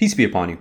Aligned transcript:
Peace 0.00 0.14
be 0.14 0.24
upon 0.24 0.48
you. 0.48 0.56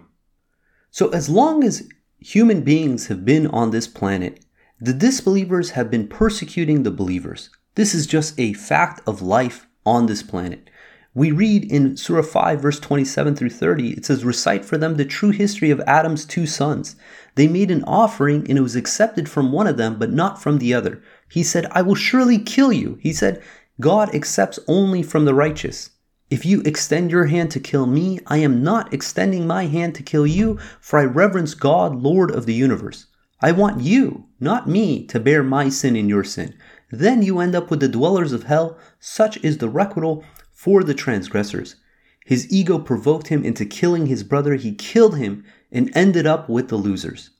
So, 0.91 1.07
as 1.11 1.29
long 1.29 1.63
as 1.63 1.87
human 2.19 2.59
beings 2.59 3.07
have 3.07 3.23
been 3.23 3.47
on 3.47 3.71
this 3.71 3.87
planet, 3.87 4.43
the 4.81 4.91
disbelievers 4.91 5.69
have 5.69 5.89
been 5.89 6.09
persecuting 6.09 6.83
the 6.83 6.91
believers. 6.91 7.49
This 7.75 7.95
is 7.95 8.05
just 8.05 8.37
a 8.37 8.51
fact 8.51 8.99
of 9.07 9.21
life 9.21 9.65
on 9.85 10.07
this 10.07 10.21
planet. 10.23 10.69
We 11.13 11.31
read 11.31 11.71
in 11.71 11.95
Surah 11.95 12.23
5, 12.23 12.61
verse 12.61 12.81
27 12.81 13.37
through 13.37 13.51
30, 13.51 13.91
it 13.91 14.05
says, 14.05 14.25
Recite 14.25 14.65
for 14.65 14.77
them 14.77 14.97
the 14.97 15.05
true 15.05 15.31
history 15.31 15.71
of 15.71 15.79
Adam's 15.87 16.25
two 16.25 16.45
sons. 16.45 16.97
They 17.35 17.47
made 17.47 17.71
an 17.71 17.85
offering, 17.85 18.45
and 18.49 18.57
it 18.57 18.61
was 18.61 18.75
accepted 18.75 19.29
from 19.29 19.53
one 19.53 19.67
of 19.67 19.77
them, 19.77 19.97
but 19.97 20.11
not 20.11 20.43
from 20.43 20.57
the 20.57 20.73
other. 20.73 21.01
He 21.31 21.43
said, 21.43 21.65
I 21.71 21.81
will 21.81 21.95
surely 21.95 22.39
kill 22.39 22.73
you. 22.73 22.99
He 22.99 23.13
said, 23.13 23.41
God 23.79 24.13
accepts 24.13 24.59
only 24.67 25.01
from 25.01 25.23
the 25.23 25.33
righteous. 25.33 25.91
If 26.29 26.45
you 26.45 26.61
extend 26.61 27.09
your 27.09 27.25
hand 27.25 27.49
to 27.51 27.59
kill 27.59 27.87
me, 27.87 28.19
I 28.27 28.37
am 28.37 28.61
not 28.61 28.93
extending 28.93 29.47
my 29.47 29.65
hand 29.65 29.95
to 29.95 30.03
kill 30.03 30.27
you, 30.27 30.59
for 30.79 30.99
I 30.99 31.05
reverence 31.05 31.55
God, 31.55 31.95
Lord 32.03 32.29
of 32.29 32.45
the 32.45 32.53
universe. 32.53 33.07
I 33.41 33.51
want 33.51 33.81
you, 33.81 34.25
not 34.39 34.69
me, 34.69 35.07
to 35.07 35.19
bear 35.19 35.41
my 35.41 35.69
sin 35.69 35.95
and 35.95 36.07
your 36.07 36.23
sin. 36.23 36.53
Then 36.91 37.23
you 37.23 37.39
end 37.39 37.55
up 37.55 37.71
with 37.71 37.79
the 37.79 37.87
dwellers 37.87 38.31
of 38.31 38.43
hell. 38.43 38.77
Such 38.99 39.43
is 39.43 39.57
the 39.57 39.69
requital 39.69 40.23
for 40.51 40.83
the 40.83 40.93
transgressors. 40.93 41.77
His 42.25 42.51
ego 42.51 42.77
provoked 42.77 43.29
him 43.29 43.43
into 43.43 43.65
killing 43.65 44.05
his 44.05 44.23
brother. 44.23 44.53
He 44.53 44.75
killed 44.75 45.17
him 45.17 45.43
and 45.71 45.89
ended 45.95 46.27
up 46.27 46.47
with 46.47 46.67
the 46.67 46.75
losers. 46.75 47.31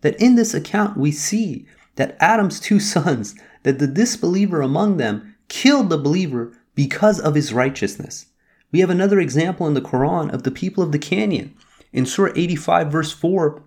That 0.00 0.18
in 0.18 0.36
this 0.36 0.54
account 0.54 0.96
we 0.96 1.12
see 1.12 1.66
that 1.96 2.16
Adam's 2.20 2.58
two 2.58 2.80
sons, 2.94 3.34
that 3.64 3.78
the 3.78 3.86
disbeliever 3.86 4.62
among 4.62 4.96
them 4.96 5.34
killed 5.48 5.90
the 5.90 5.98
believer 5.98 6.56
because 6.74 7.20
of 7.20 7.34
his 7.34 7.52
righteousness. 7.52 8.24
We 8.72 8.80
have 8.80 8.90
another 8.90 9.18
example 9.18 9.66
in 9.66 9.74
the 9.74 9.80
Quran 9.80 10.32
of 10.32 10.44
the 10.44 10.50
people 10.50 10.82
of 10.82 10.92
the 10.92 10.98
canyon. 10.98 11.54
In 11.92 12.06
Surah 12.06 12.32
85, 12.36 12.92
verse 12.92 13.12
4, 13.12 13.62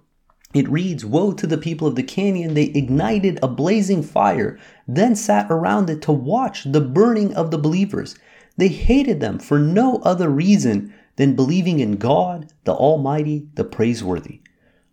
it 0.54 0.70
reads, 0.70 1.04
Woe 1.04 1.34
to 1.34 1.48
the 1.48 1.58
people 1.58 1.88
of 1.88 1.96
the 1.96 2.04
canyon! 2.04 2.54
They 2.54 2.66
ignited 2.66 3.40
a 3.42 3.48
blazing 3.48 4.04
fire, 4.04 4.58
then 4.88 5.16
sat 5.16 5.48
around 5.50 5.90
it 5.90 6.02
to 6.04 6.12
watch 6.12 6.64
the 6.64 6.80
burning 6.80 7.34
of 7.34 7.52
the 7.52 7.58
believers. 7.58 8.16
They 8.56 8.68
hated 8.68 9.20
them 9.20 9.40
for 9.40 9.58
no 9.58 9.98
other 10.04 10.30
reason 10.30 10.94
than 11.16 11.36
believing 11.36 11.80
in 11.80 11.98
God, 11.98 12.54
the 12.66 12.74
Almighty, 12.74 13.48
the 13.56 13.64
Praiseworthy. 13.64 14.42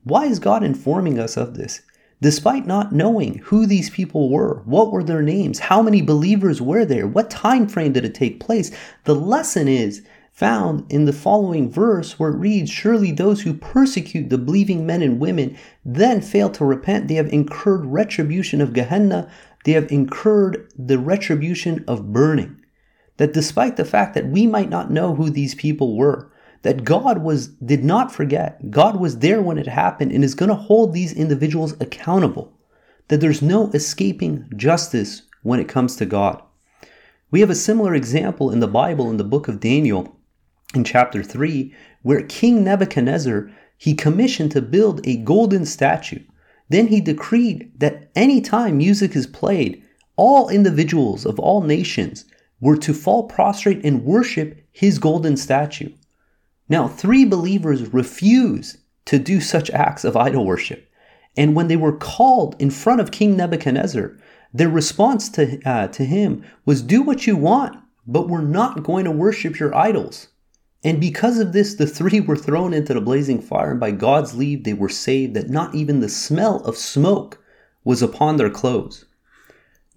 Why 0.03 0.25
is 0.25 0.39
God 0.39 0.63
informing 0.63 1.19
us 1.19 1.37
of 1.37 1.57
this? 1.57 1.83
Despite 2.23 2.67
not 2.67 2.93
knowing 2.93 3.39
who 3.45 3.65
these 3.65 3.89
people 3.89 4.29
were, 4.29 4.63
what 4.67 4.93
were 4.93 5.03
their 5.03 5.23
names, 5.23 5.59
how 5.59 5.81
many 5.81 6.03
believers 6.03 6.61
were 6.61 6.85
there, 6.85 7.07
what 7.07 7.31
time 7.31 7.67
frame 7.67 7.93
did 7.93 8.05
it 8.05 8.15
take 8.15 8.41
place, 8.41 8.71
the 9.05 9.15
lesson 9.15 9.69
is 9.69 10.03
found 10.31 10.91
in 10.91 11.07
the 11.07 11.13
following 11.15 11.71
verse 11.71 12.19
where 12.19 12.31
it 12.31 12.39
reads, 12.39 12.71
Surely 12.71 13.11
those 13.11 13.43
who 13.43 13.55
persecute 13.55 14.29
the 14.29 14.39
believing 14.39 14.87
men 14.87 15.01
and 15.01 15.19
women 15.19 15.57
then 15.85 16.21
fail 16.21 16.51
to 16.51 16.65
repent, 16.65 17.09
they 17.09 17.15
have 17.15 17.33
incurred 17.33 17.87
retribution 17.87 18.61
of 18.61 18.75
Gehenna, 18.75 19.31
they 19.65 19.73
have 19.73 19.91
incurred 19.91 20.71
the 20.79 20.99
retribution 20.99 21.85
of 21.89 22.13
burning. 22.13 22.57
That 23.17 23.33
despite 23.33 23.77
the 23.77 23.85
fact 23.85 24.15
that 24.15 24.29
we 24.29 24.47
might 24.47 24.71
not 24.71 24.91
know 24.91 25.15
who 25.15 25.31
these 25.31 25.55
people 25.55 25.97
were, 25.97 26.31
that 26.63 26.85
God 26.85 27.19
was 27.19 27.49
did 27.49 27.85
not 27.85 28.13
forget. 28.13 28.71
God 28.71 29.01
was 29.01 29.19
there 29.19 29.41
when 29.41 29.59
it 29.59 29.67
happened 29.67 30.13
and 30.13 30.23
is 30.23 30.35
going 30.35 30.51
to 30.51 30.55
hold 30.55 30.93
these 30.93 31.13
individuals 31.13 31.75
accountable. 31.81 32.53
That 33.09 33.21
there's 33.21 33.43
no 33.43 33.71
escaping 33.73 34.51
justice 34.57 35.23
when 35.43 35.59
it 35.59 35.69
comes 35.69 35.97
to 35.97 36.07
God. 36.07 36.43
We 37.31 37.41
have 37.41 37.51
a 37.51 37.55
similar 37.55 37.95
example 37.95 38.51
in 38.51 38.61
the 38.61 38.69
Bible 38.69 39.11
in 39.11 39.17
the 39.17 39.25
book 39.25 39.49
of 39.49 39.61
Daniel 39.61 40.17
in 40.75 40.85
chapter 40.85 41.23
3 41.23 41.75
where 42.03 42.23
King 42.23 42.65
Nebuchadnezzar 42.65 43.51
he 43.77 43.95
commissioned 43.95 44.53
to 44.53 44.61
build 44.61 45.01
a 45.07 45.17
golden 45.17 45.65
statue. 45.65 46.23
Then 46.69 46.89
he 46.89 47.01
decreed 47.01 47.73
that 47.81 48.11
any 48.15 48.43
time 48.43 48.77
music 48.77 49.17
is 49.17 49.27
played, 49.27 49.83
all 50.17 50.51
individuals 50.51 51.25
of 51.25 51.41
all 51.41 51.63
nations 51.63 52.27
were 52.61 52.77
to 52.77 52.93
fall 52.93 53.23
prostrate 53.23 53.83
and 53.83 54.05
worship 54.05 54.63
his 54.71 54.99
golden 54.99 55.37
statue. 55.37 55.91
Now, 56.71 56.87
three 56.87 57.25
believers 57.25 57.93
refused 57.93 58.79
to 59.07 59.19
do 59.19 59.41
such 59.41 59.71
acts 59.71 60.05
of 60.05 60.17
idol 60.17 60.47
worship. 60.47 60.89
And 61.37 61.57
when 61.57 61.67
they 61.67 61.77
were 61.77 61.97
called 61.97 62.55
in 62.61 62.71
front 62.71 63.01
of 63.01 63.11
King 63.11 63.37
Nebuchadnezzar, 63.37 64.17
their 64.55 64.69
response 64.69 65.29
to, 65.31 65.61
uh, 65.69 65.89
to 65.89 66.05
him 66.05 66.45
was, 66.65 66.81
Do 66.81 67.03
what 67.03 67.27
you 67.27 67.37
want, 67.37 67.77
but 68.07 68.29
we're 68.29 68.41
not 68.41 68.85
going 68.85 69.05
to 69.05 69.11
worship 69.11 69.59
your 69.59 69.75
idols. 69.75 70.29
And 70.85 71.01
because 71.01 71.39
of 71.39 71.53
this, 71.53 71.75
the 71.75 71.89
three 71.89 72.21
were 72.21 72.37
thrown 72.37 72.73
into 72.73 72.95
the 72.95 73.01
blazing 73.01 73.43
fire, 73.43 73.73
and 73.73 73.81
by 73.81 73.91
God's 73.91 74.35
leave, 74.35 74.63
they 74.63 74.73
were 74.73 74.89
saved, 74.89 75.35
that 75.35 75.51
not 75.51 75.75
even 75.75 75.99
the 75.99 76.09
smell 76.09 76.61
of 76.61 76.77
smoke 76.77 77.43
was 77.85 78.01
upon 78.01 78.37
their 78.37 78.49
clothes. 78.49 79.05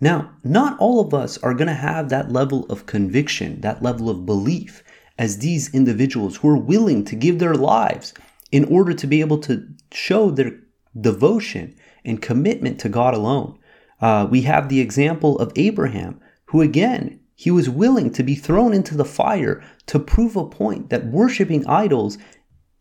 Now, 0.02 0.32
not 0.44 0.78
all 0.80 1.00
of 1.00 1.14
us 1.14 1.38
are 1.38 1.54
going 1.54 1.68
to 1.68 1.74
have 1.74 2.10
that 2.10 2.32
level 2.32 2.66
of 2.66 2.88
conviction, 2.88 3.62
that 3.62 3.82
level 3.82 4.10
of 4.10 4.26
belief 4.26 4.84
as 5.18 5.38
these 5.38 5.74
individuals 5.74 6.38
who 6.38 6.50
are 6.50 6.57
willing 6.57 7.06
to 7.06 7.16
give 7.16 7.40
their 7.40 7.56
lives 7.56 8.13
in 8.51 8.66
order 8.66 8.94
to 8.94 9.07
be 9.07 9.22
able 9.22 9.40
to 9.40 9.68
show 9.91 10.31
their 10.31 10.59
devotion 11.00 11.75
and 12.06 12.22
commitment 12.22 12.79
to 12.79 12.90
God 12.90 13.13
alone. 13.13 13.57
Uh, 14.01 14.28
we 14.29 14.41
have 14.41 14.69
the 14.69 14.81
example 14.81 15.40
of 15.40 15.51
Abraham, 15.56 16.19
who 16.46 16.62
again, 16.62 17.19
he 17.35 17.51
was 17.51 17.69
willing 17.69 18.12
to 18.12 18.24
be 18.24 18.35
thrown 18.35 18.74
into 18.74 18.96
the 18.96 19.06
fire 19.06 19.63
to 19.88 20.00
prove 20.00 20.35
a 20.35 20.46
point 20.46 20.90
that 20.90 21.07
worshiping 21.07 21.66
idols 21.68 22.18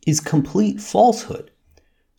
is 0.07 0.21
complete 0.21 0.81
falsehood. 0.81 1.51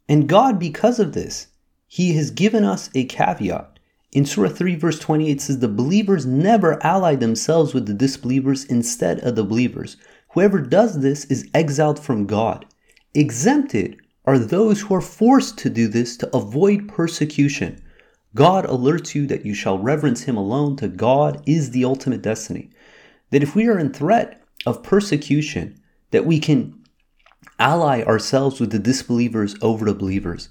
And 0.09 0.28
God, 0.28 0.59
because 0.59 1.00
of 1.00 1.13
this, 1.13 1.47
he 1.88 2.13
has 2.13 2.31
given 2.31 2.63
us 2.63 2.90
a 2.95 3.06
caveat. 3.06 3.73
In 4.13 4.25
Surah 4.25 4.50
3, 4.50 4.75
verse 4.75 5.00
28 5.00 5.41
says, 5.41 5.57
The 5.57 5.68
believers 5.68 6.24
never 6.24 6.81
ally 6.85 7.16
themselves 7.16 7.74
with 7.74 7.88
the 7.88 7.96
disbelievers 7.96 8.63
instead 8.63 9.19
of 9.22 9.35
the 9.35 9.44
believers. 9.44 9.97
Whoever 10.34 10.62
does 10.62 11.00
this 11.00 11.25
is 11.25 11.50
exiled 11.56 12.00
from 12.00 12.28
God. 12.28 12.68
Exempted 13.16 13.97
are 14.25 14.38
those 14.38 14.81
who 14.81 14.94
are 14.94 15.01
forced 15.01 15.57
to 15.59 15.69
do 15.69 15.88
this 15.88 16.16
to 16.18 16.35
avoid 16.35 16.88
persecution. 16.88 17.81
God 18.35 18.66
alerts 18.66 19.16
you 19.16 19.25
that 19.28 19.47
you 19.47 19.56
shall 19.56 19.79
reverence 19.79 20.24
Him 20.24 20.38
alone. 20.38 20.75
To 20.78 20.88
God 20.88 21.41
is 21.47 21.72
the 21.72 21.84
ultimate 21.84 22.22
destiny. 22.22 22.69
That 23.31 23.41
if 23.41 23.56
we 23.56 23.68
are 23.68 23.80
in 23.80 23.91
threat 23.91 24.44
of 24.68 24.84
persecution, 24.84 25.81
that 26.12 26.25
we 26.25 26.40
can 26.40 26.84
ally 27.57 28.03
ourselves 28.03 28.59
with 28.59 28.72
the 28.72 28.80
disbelievers 28.80 29.56
over 29.59 29.85
the 29.85 29.95
believers. 29.95 30.50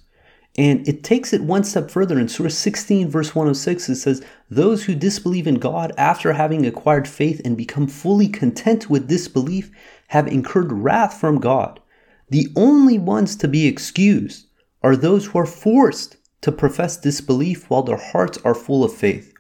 And 0.59 0.87
it 0.87 1.03
takes 1.03 1.33
it 1.33 1.43
one 1.43 1.65
step 1.65 1.91
further. 1.91 2.19
In 2.19 2.29
Surah 2.29 2.51
16, 2.51 3.09
verse 3.09 3.35
106, 3.35 3.89
it 3.89 3.97
says, 3.97 4.25
Those 4.51 4.85
who 4.85 4.95
disbelieve 4.95 5.47
in 5.47 5.55
God 5.55 5.93
after 5.97 6.35
having 6.35 6.67
acquired 6.67 7.09
faith 7.09 7.41
and 7.45 7.57
become 7.57 7.87
fully 7.87 8.29
content 8.29 8.91
with 8.91 9.09
disbelief 9.09 9.71
have 10.09 10.29
incurred 10.29 10.73
wrath 10.73 11.19
from 11.19 11.41
God. 11.41 11.81
The 12.29 12.49
only 12.55 12.99
ones 12.99 13.35
to 13.37 13.49
be 13.49 13.67
excused 13.67 14.47
are 14.83 14.97
those 14.97 15.27
who 15.27 15.39
are 15.39 15.47
forced 15.47 16.17
to 16.43 16.53
profess 16.53 16.99
disbelief 16.99 17.71
while 17.71 17.83
their 17.83 17.97
hearts 17.97 18.39
are 18.45 18.55
full 18.55 18.85
of 18.85 18.93
faith. 18.93 19.33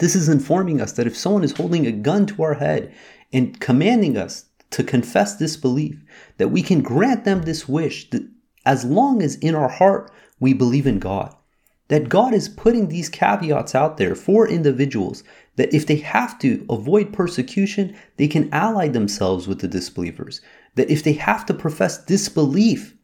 This 0.00 0.14
is 0.14 0.28
informing 0.28 0.80
us 0.80 0.92
that 0.92 1.06
if 1.06 1.16
someone 1.16 1.44
is 1.44 1.52
holding 1.52 1.86
a 1.86 1.92
gun 1.92 2.26
to 2.26 2.42
our 2.42 2.54
head 2.54 2.92
and 3.32 3.58
commanding 3.60 4.16
us 4.16 4.46
to 4.70 4.82
confess 4.82 5.36
disbelief, 5.36 6.02
that 6.36 6.48
we 6.48 6.62
can 6.62 6.82
grant 6.82 7.24
them 7.24 7.42
this 7.42 7.68
wish 7.68 8.10
as 8.70 8.84
long 8.84 9.20
as 9.20 9.34
in 9.34 9.56
our 9.56 9.68
heart 9.68 10.12
we 10.38 10.52
believe 10.52 10.86
in 10.86 11.00
God. 11.00 11.34
That 11.88 12.08
God 12.08 12.32
is 12.32 12.48
putting 12.48 12.86
these 12.86 13.08
caveats 13.08 13.74
out 13.74 13.96
there 13.96 14.14
for 14.14 14.46
individuals 14.48 15.24
that 15.56 15.74
if 15.74 15.88
they 15.88 15.96
have 15.96 16.38
to 16.38 16.64
avoid 16.70 17.12
persecution, 17.12 17.96
they 18.16 18.28
can 18.28 18.48
ally 18.54 18.86
themselves 18.86 19.48
with 19.48 19.58
the 19.60 19.66
disbelievers. 19.66 20.40
That 20.76 20.88
if 20.88 21.02
they 21.02 21.14
have 21.14 21.44
to 21.46 21.52
profess 21.52 21.98
disbelief 22.04 22.94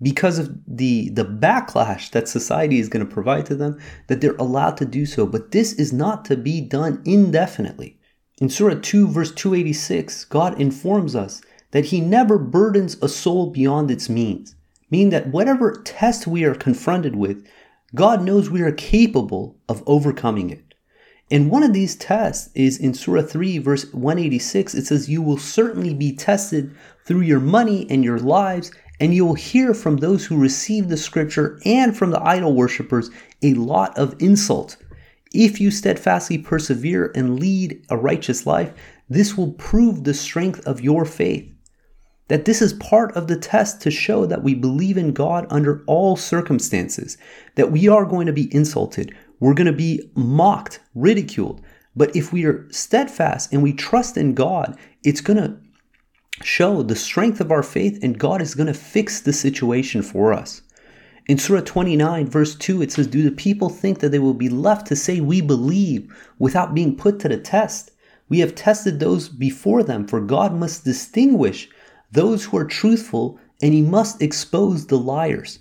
because 0.00 0.38
of 0.38 0.58
the, 0.66 1.10
the 1.10 1.26
backlash 1.26 2.10
that 2.12 2.26
society 2.26 2.78
is 2.78 2.88
going 2.88 3.06
to 3.06 3.14
provide 3.14 3.44
to 3.44 3.54
them, 3.54 3.78
that 4.06 4.22
they're 4.22 4.36
allowed 4.36 4.78
to 4.78 4.86
do 4.86 5.04
so. 5.04 5.26
But 5.26 5.50
this 5.50 5.74
is 5.74 5.92
not 5.92 6.24
to 6.24 6.36
be 6.38 6.62
done 6.62 7.02
indefinitely. 7.04 8.00
In 8.40 8.48
Surah 8.48 8.78
2, 8.80 9.06
verse 9.06 9.32
286, 9.32 10.24
God 10.24 10.58
informs 10.58 11.14
us 11.14 11.42
that 11.72 11.84
He 11.84 12.00
never 12.00 12.38
burdens 12.38 12.96
a 13.02 13.08
soul 13.10 13.50
beyond 13.50 13.90
its 13.90 14.08
means 14.08 14.54
meaning 14.90 15.10
that 15.10 15.28
whatever 15.28 15.80
test 15.84 16.26
we 16.26 16.44
are 16.44 16.54
confronted 16.54 17.16
with, 17.16 17.46
God 17.94 18.22
knows 18.22 18.50
we 18.50 18.62
are 18.62 18.72
capable 18.72 19.56
of 19.68 19.82
overcoming 19.86 20.50
it. 20.50 20.74
And 21.30 21.50
one 21.50 21.62
of 21.62 21.72
these 21.72 21.94
tests 21.94 22.50
is 22.54 22.78
in 22.78 22.92
Surah 22.92 23.22
3, 23.22 23.58
verse 23.58 23.92
186. 23.92 24.74
It 24.74 24.86
says, 24.86 25.08
You 25.08 25.22
will 25.22 25.38
certainly 25.38 25.94
be 25.94 26.12
tested 26.12 26.74
through 27.04 27.20
your 27.20 27.38
money 27.38 27.86
and 27.88 28.04
your 28.04 28.18
lives, 28.18 28.72
and 28.98 29.14
you 29.14 29.24
will 29.24 29.34
hear 29.34 29.72
from 29.72 29.96
those 29.98 30.26
who 30.26 30.36
receive 30.36 30.88
the 30.88 30.96
scripture 30.96 31.60
and 31.64 31.96
from 31.96 32.10
the 32.10 32.22
idol 32.22 32.54
worshippers 32.54 33.10
a 33.42 33.54
lot 33.54 33.96
of 33.96 34.20
insult. 34.20 34.76
If 35.32 35.60
you 35.60 35.70
steadfastly 35.70 36.38
persevere 36.38 37.12
and 37.14 37.38
lead 37.38 37.86
a 37.88 37.96
righteous 37.96 38.44
life, 38.44 38.72
this 39.08 39.36
will 39.36 39.52
prove 39.52 40.02
the 40.02 40.14
strength 40.14 40.66
of 40.66 40.80
your 40.80 41.04
faith 41.04 41.48
that 42.30 42.44
this 42.44 42.62
is 42.62 42.72
part 42.74 43.10
of 43.16 43.26
the 43.26 43.36
test 43.36 43.80
to 43.82 43.90
show 43.90 44.24
that 44.24 44.44
we 44.44 44.54
believe 44.54 44.96
in 44.96 45.12
God 45.12 45.48
under 45.50 45.82
all 45.88 46.14
circumstances, 46.14 47.18
that 47.56 47.72
we 47.72 47.88
are 47.88 48.04
going 48.04 48.28
to 48.28 48.32
be 48.32 48.54
insulted, 48.54 49.12
we're 49.40 49.52
going 49.52 49.66
to 49.66 49.72
be 49.72 50.08
mocked, 50.14 50.78
ridiculed. 50.94 51.60
But 51.96 52.14
if 52.14 52.32
we 52.32 52.44
are 52.44 52.68
steadfast 52.70 53.52
and 53.52 53.64
we 53.64 53.72
trust 53.72 54.16
in 54.16 54.34
God, 54.34 54.78
it's 55.02 55.20
going 55.20 55.38
to 55.38 55.58
show 56.44 56.84
the 56.84 56.94
strength 56.94 57.40
of 57.40 57.50
our 57.50 57.64
faith 57.64 57.98
and 58.00 58.16
God 58.16 58.40
is 58.40 58.54
going 58.54 58.68
to 58.68 58.74
fix 58.74 59.20
the 59.20 59.32
situation 59.32 60.00
for 60.00 60.32
us. 60.32 60.62
In 61.26 61.36
Surah 61.36 61.62
29, 61.62 62.28
verse 62.28 62.54
2, 62.54 62.80
it 62.80 62.92
says, 62.92 63.08
Do 63.08 63.24
the 63.24 63.32
people 63.32 63.70
think 63.70 63.98
that 63.98 64.10
they 64.10 64.20
will 64.20 64.34
be 64.34 64.48
left 64.48 64.86
to 64.86 64.94
say, 64.94 65.20
We 65.20 65.40
believe, 65.40 66.14
without 66.38 66.74
being 66.74 66.96
put 66.96 67.18
to 67.20 67.28
the 67.28 67.38
test? 67.38 67.90
We 68.28 68.38
have 68.38 68.54
tested 68.54 69.00
those 69.00 69.28
before 69.28 69.82
them, 69.82 70.06
for 70.06 70.20
God 70.20 70.54
must 70.54 70.84
distinguish 70.84 71.68
those 72.12 72.44
who 72.44 72.56
are 72.56 72.64
truthful 72.64 73.38
and 73.62 73.74
he 73.74 73.82
must 73.82 74.22
expose 74.22 74.86
the 74.86 74.98
liars. 74.98 75.58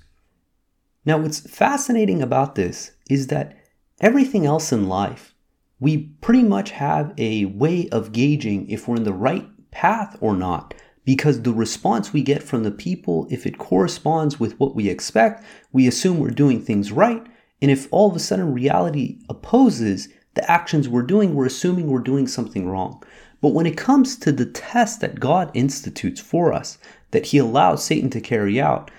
Now, 1.06 1.18
what's 1.18 1.40
fascinating 1.40 2.22
about 2.22 2.56
this 2.56 2.92
is 3.10 3.28
that 3.28 3.58
everything 4.02 4.46
else 4.46 4.72
in 4.72 4.88
life, 4.88 5.34
we 5.80 5.98
pretty 6.22 6.44
much 6.44 6.72
have 6.72 7.14
a 7.18 7.46
way 7.46 7.88
of 7.90 8.12
gauging 8.12 8.70
if 8.70 8.88
we're 8.88 8.98
in 8.98 9.04
the 9.04 9.14
right 9.14 9.48
path 9.72 10.18
or 10.20 10.36
not 10.36 10.74
because 11.06 11.42
the 11.42 11.54
response 11.54 12.14
we 12.14 12.22
get 12.22 12.44
from 12.44 12.64
the 12.64 12.72
people, 12.72 13.28
if 13.32 13.48
it 13.48 13.58
corresponds 13.58 14.40
with 14.40 14.60
what 14.60 14.76
we 14.76 14.90
expect, 14.90 15.44
we 15.72 15.88
assume 15.88 16.20
we're 16.20 16.30
doing 16.30 16.62
things 16.62 16.92
right. 16.92 17.26
And 17.62 17.72
if 17.72 17.88
all 17.92 18.10
of 18.10 18.16
a 18.16 18.20
sudden 18.20 18.54
reality 18.54 19.20
opposes 19.28 20.10
the 20.36 20.52
actions 20.52 20.88
we're 20.88 21.02
doing, 21.02 21.34
we're 21.34 21.48
assuming 21.48 21.88
we're 21.88 22.00
doing 22.00 22.28
something 22.28 22.70
wrong. 22.70 23.02
But 23.42 23.54
when 23.54 23.66
it 23.66 23.78
comes 23.78 24.16
to 24.18 24.32
the 24.32 24.46
test 24.46 25.02
that 25.02 25.20
God 25.20 25.52
institutes 25.54 26.20
for 26.20 26.54
us, 26.54 26.78
that 27.12 27.28
He 27.28 27.38
allows 27.38 27.84
Satan 27.84 28.10
to 28.12 28.22
carry 28.22 28.60
out, 28.60 28.92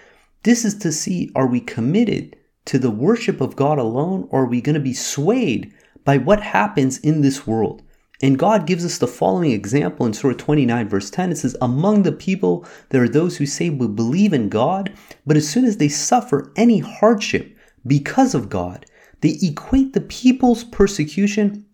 this 0.42 0.64
is 0.64 0.75
to 0.78 0.92
see 0.92 1.31
are 1.34 1.46
we 1.46 1.60
committed 1.60 2.37
to 2.66 2.78
the 2.78 2.90
worship 2.90 3.40
of 3.40 3.56
God 3.56 3.78
alone, 3.78 4.28
or 4.31 4.42
are 4.42 4.46
we 4.46 4.60
going 4.60 4.75
to 4.75 4.81
be 4.81 4.94
swayed 4.94 5.72
by 6.04 6.16
what 6.19 6.40
happens 6.40 6.98
in 6.98 7.20
this 7.20 7.46
world? 7.46 7.82
And 8.22 8.38
God 8.38 8.66
gives 8.66 8.84
us 8.84 8.98
the 8.98 9.06
following 9.06 9.50
example 9.50 10.04
in 10.04 10.12
Surah 10.12 10.34
29, 10.34 10.88
verse 10.88 11.10
10. 11.10 11.32
It 11.32 11.38
says, 11.38 11.56
Among 11.60 12.02
the 12.02 12.12
people, 12.12 12.66
there 12.90 13.02
are 13.02 13.08
those 13.08 13.38
who 13.38 13.46
say 13.46 13.70
we 13.70 13.88
believe 13.88 14.32
in 14.32 14.50
God, 14.50 14.92
but 15.26 15.37
as 15.37 15.48
soon 15.48 15.64
as 15.64 15.78
they 15.78 15.88
suffer 15.88 16.52
any 16.54 16.81
hardship 16.81 17.56
because 17.87 18.34
of 18.34 18.50
God, 18.50 18.84
they 19.22 19.38
equate 19.42 19.94
the 19.94 20.02
people's 20.02 20.64
persecution 20.64 21.64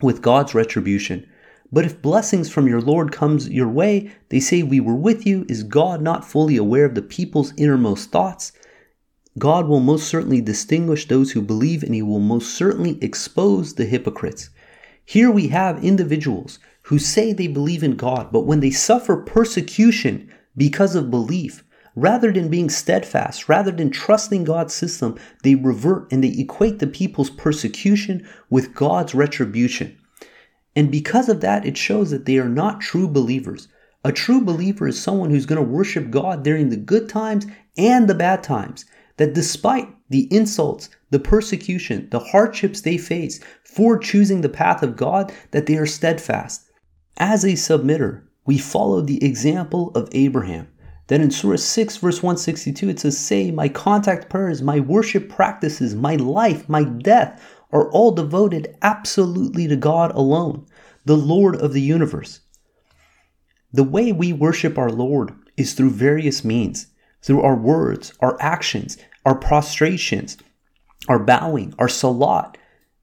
with 0.00 0.22
God's 0.22 0.54
retribution. 0.54 1.28
But 1.72 1.84
if 1.84 2.02
blessings 2.02 2.50
from 2.50 2.66
your 2.66 2.80
Lord 2.80 3.12
comes 3.12 3.48
your 3.48 3.68
way, 3.68 4.10
they 4.28 4.40
say 4.40 4.62
we 4.62 4.80
were 4.80 4.94
with 4.94 5.24
you. 5.24 5.46
Is 5.48 5.62
God 5.62 6.02
not 6.02 6.24
fully 6.24 6.56
aware 6.56 6.84
of 6.84 6.94
the 6.94 7.02
people's 7.02 7.52
innermost 7.56 8.10
thoughts? 8.10 8.52
God 9.38 9.68
will 9.68 9.80
most 9.80 10.08
certainly 10.08 10.40
distinguish 10.40 11.06
those 11.06 11.30
who 11.30 11.42
believe 11.42 11.84
and 11.84 11.94
he 11.94 12.02
will 12.02 12.18
most 12.18 12.54
certainly 12.54 12.98
expose 13.00 13.74
the 13.74 13.84
hypocrites. 13.84 14.50
Here 15.04 15.30
we 15.30 15.48
have 15.48 15.84
individuals 15.84 16.58
who 16.82 16.98
say 16.98 17.32
they 17.32 17.46
believe 17.46 17.84
in 17.84 17.94
God, 17.94 18.32
but 18.32 18.46
when 18.46 18.60
they 18.60 18.70
suffer 18.70 19.16
persecution 19.16 20.28
because 20.56 20.96
of 20.96 21.10
belief, 21.10 21.62
rather 21.94 22.32
than 22.32 22.48
being 22.48 22.68
steadfast, 22.68 23.48
rather 23.48 23.70
than 23.70 23.90
trusting 23.90 24.42
God's 24.42 24.74
system, 24.74 25.16
they 25.44 25.54
revert 25.54 26.10
and 26.10 26.24
they 26.24 26.34
equate 26.36 26.80
the 26.80 26.86
people's 26.86 27.30
persecution 27.30 28.26
with 28.48 28.74
God's 28.74 29.14
retribution. 29.14 29.96
And 30.76 30.90
because 30.90 31.28
of 31.28 31.40
that, 31.40 31.66
it 31.66 31.76
shows 31.76 32.10
that 32.10 32.26
they 32.26 32.38
are 32.38 32.48
not 32.48 32.80
true 32.80 33.08
believers. 33.08 33.68
A 34.04 34.12
true 34.12 34.40
believer 34.40 34.88
is 34.88 35.00
someone 35.00 35.30
who's 35.30 35.46
going 35.46 35.62
to 35.62 35.70
worship 35.70 36.10
God 36.10 36.42
during 36.42 36.70
the 36.70 36.76
good 36.76 37.08
times 37.08 37.46
and 37.76 38.08
the 38.08 38.14
bad 38.14 38.42
times. 38.42 38.84
That 39.16 39.34
despite 39.34 39.88
the 40.08 40.32
insults, 40.32 40.88
the 41.10 41.18
persecution, 41.18 42.08
the 42.10 42.20
hardships 42.20 42.80
they 42.80 42.96
face 42.96 43.40
for 43.64 43.98
choosing 43.98 44.40
the 44.40 44.48
path 44.48 44.82
of 44.82 44.96
God, 44.96 45.32
that 45.50 45.66
they 45.66 45.76
are 45.76 45.86
steadfast. 45.86 46.70
As 47.18 47.44
a 47.44 47.52
submitter, 47.52 48.22
we 48.46 48.56
follow 48.56 49.00
the 49.00 49.22
example 49.22 49.90
of 49.94 50.08
Abraham. 50.12 50.68
Then 51.08 51.20
in 51.20 51.30
Surah 51.30 51.56
6, 51.56 51.96
verse 51.98 52.22
162, 52.22 52.88
it 52.88 53.00
says, 53.00 53.18
Say, 53.18 53.50
my 53.50 53.68
contact 53.68 54.30
prayers, 54.30 54.62
my 54.62 54.80
worship 54.80 55.28
practices, 55.28 55.94
my 55.94 56.14
life, 56.16 56.68
my 56.68 56.84
death 56.84 57.42
are 57.72 57.90
all 57.90 58.12
devoted 58.12 58.76
absolutely 58.82 59.66
to 59.68 59.76
God 59.76 60.12
alone, 60.12 60.66
the 61.04 61.16
Lord 61.16 61.56
of 61.56 61.72
the 61.72 61.80
universe. 61.80 62.40
The 63.72 63.84
way 63.84 64.12
we 64.12 64.32
worship 64.32 64.76
our 64.76 64.90
Lord 64.90 65.32
is 65.56 65.74
through 65.74 65.90
various 65.90 66.44
means 66.44 66.88
through 67.22 67.42
our 67.42 67.56
words, 67.56 68.14
our 68.20 68.36
actions, 68.40 68.96
our 69.24 69.34
prostrations, 69.34 70.38
our 71.08 71.18
bowing, 71.18 71.74
our 71.78 71.88
salat. 71.88 72.56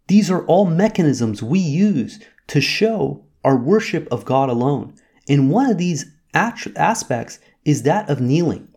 These 0.07 0.31
are 0.31 0.45
all 0.45 0.65
mechanisms 0.65 1.43
we 1.43 1.59
use 1.59 2.19
to 2.47 2.61
show 2.61 3.25
our 3.43 3.57
worship 3.57 4.07
of 4.11 4.25
God 4.25 4.49
alone. 4.49 4.95
And 5.27 5.51
one 5.51 5.69
of 5.69 5.77
these 5.77 6.05
aspects 6.33 7.39
is 7.65 7.83
that 7.83 8.09
of 8.09 8.21
kneeling. 8.21 8.67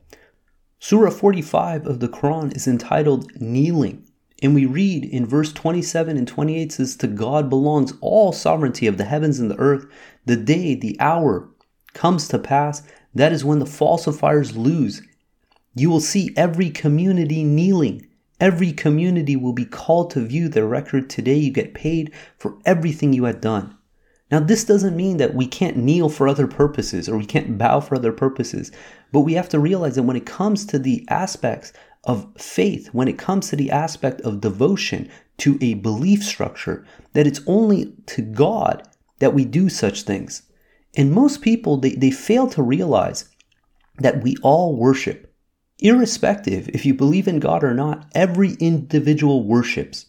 Surah 0.78 1.10
45 1.10 1.86
of 1.86 2.00
the 2.00 2.08
Quran 2.08 2.54
is 2.56 2.66
entitled 2.66 3.30
Kneeling. 3.40 4.09
And 4.42 4.54
we 4.54 4.64
read 4.64 5.04
in 5.04 5.26
verse 5.26 5.52
27 5.52 6.16
and 6.16 6.26
28 6.26 6.72
says, 6.72 6.96
To 6.96 7.06
God 7.06 7.50
belongs 7.50 7.92
all 8.00 8.32
sovereignty 8.32 8.86
of 8.86 8.96
the 8.96 9.04
heavens 9.04 9.38
and 9.38 9.50
the 9.50 9.58
earth. 9.58 9.86
The 10.24 10.36
day, 10.36 10.74
the 10.74 10.96
hour 10.98 11.48
comes 11.92 12.28
to 12.28 12.38
pass, 12.38 12.82
that 13.14 13.32
is 13.32 13.44
when 13.44 13.58
the 13.58 13.66
falsifiers 13.66 14.56
lose. 14.56 15.02
You 15.74 15.90
will 15.90 16.00
see 16.00 16.32
every 16.36 16.70
community 16.70 17.44
kneeling. 17.44 18.06
Every 18.40 18.72
community 18.72 19.36
will 19.36 19.52
be 19.52 19.66
called 19.66 20.10
to 20.12 20.20
view 20.20 20.48
their 20.48 20.66
record. 20.66 21.10
Today 21.10 21.36
you 21.36 21.50
get 21.50 21.74
paid 21.74 22.12
for 22.38 22.56
everything 22.64 23.12
you 23.12 23.24
had 23.24 23.40
done. 23.40 23.76
Now, 24.30 24.38
this 24.38 24.64
doesn't 24.64 24.96
mean 24.96 25.16
that 25.16 25.34
we 25.34 25.46
can't 25.46 25.76
kneel 25.76 26.08
for 26.08 26.28
other 26.28 26.46
purposes 26.46 27.08
or 27.08 27.18
we 27.18 27.26
can't 27.26 27.58
bow 27.58 27.80
for 27.80 27.96
other 27.96 28.12
purposes, 28.12 28.70
but 29.12 29.20
we 29.20 29.34
have 29.34 29.48
to 29.50 29.58
realize 29.58 29.96
that 29.96 30.04
when 30.04 30.16
it 30.16 30.24
comes 30.24 30.64
to 30.66 30.78
the 30.78 31.04
aspects 31.10 31.72
of 32.04 32.26
faith, 32.36 32.88
when 32.92 33.08
it 33.08 33.18
comes 33.18 33.48
to 33.48 33.56
the 33.56 33.70
aspect 33.70 34.20
of 34.22 34.40
devotion 34.40 35.10
to 35.38 35.58
a 35.60 35.74
belief 35.74 36.24
structure, 36.24 36.84
that 37.12 37.26
it's 37.26 37.40
only 37.46 37.92
to 38.06 38.22
God 38.22 38.86
that 39.18 39.34
we 39.34 39.44
do 39.44 39.68
such 39.68 40.02
things. 40.02 40.42
And 40.96 41.12
most 41.12 41.40
people, 41.40 41.76
they, 41.76 41.94
they 41.94 42.10
fail 42.10 42.46
to 42.48 42.62
realize 42.62 43.28
that 43.98 44.22
we 44.22 44.36
all 44.42 44.76
worship. 44.76 45.32
Irrespective 45.78 46.68
if 46.70 46.84
you 46.84 46.94
believe 46.94 47.28
in 47.28 47.38
God 47.38 47.64
or 47.64 47.74
not, 47.74 48.06
every 48.14 48.52
individual 48.54 49.44
worships. 49.44 50.06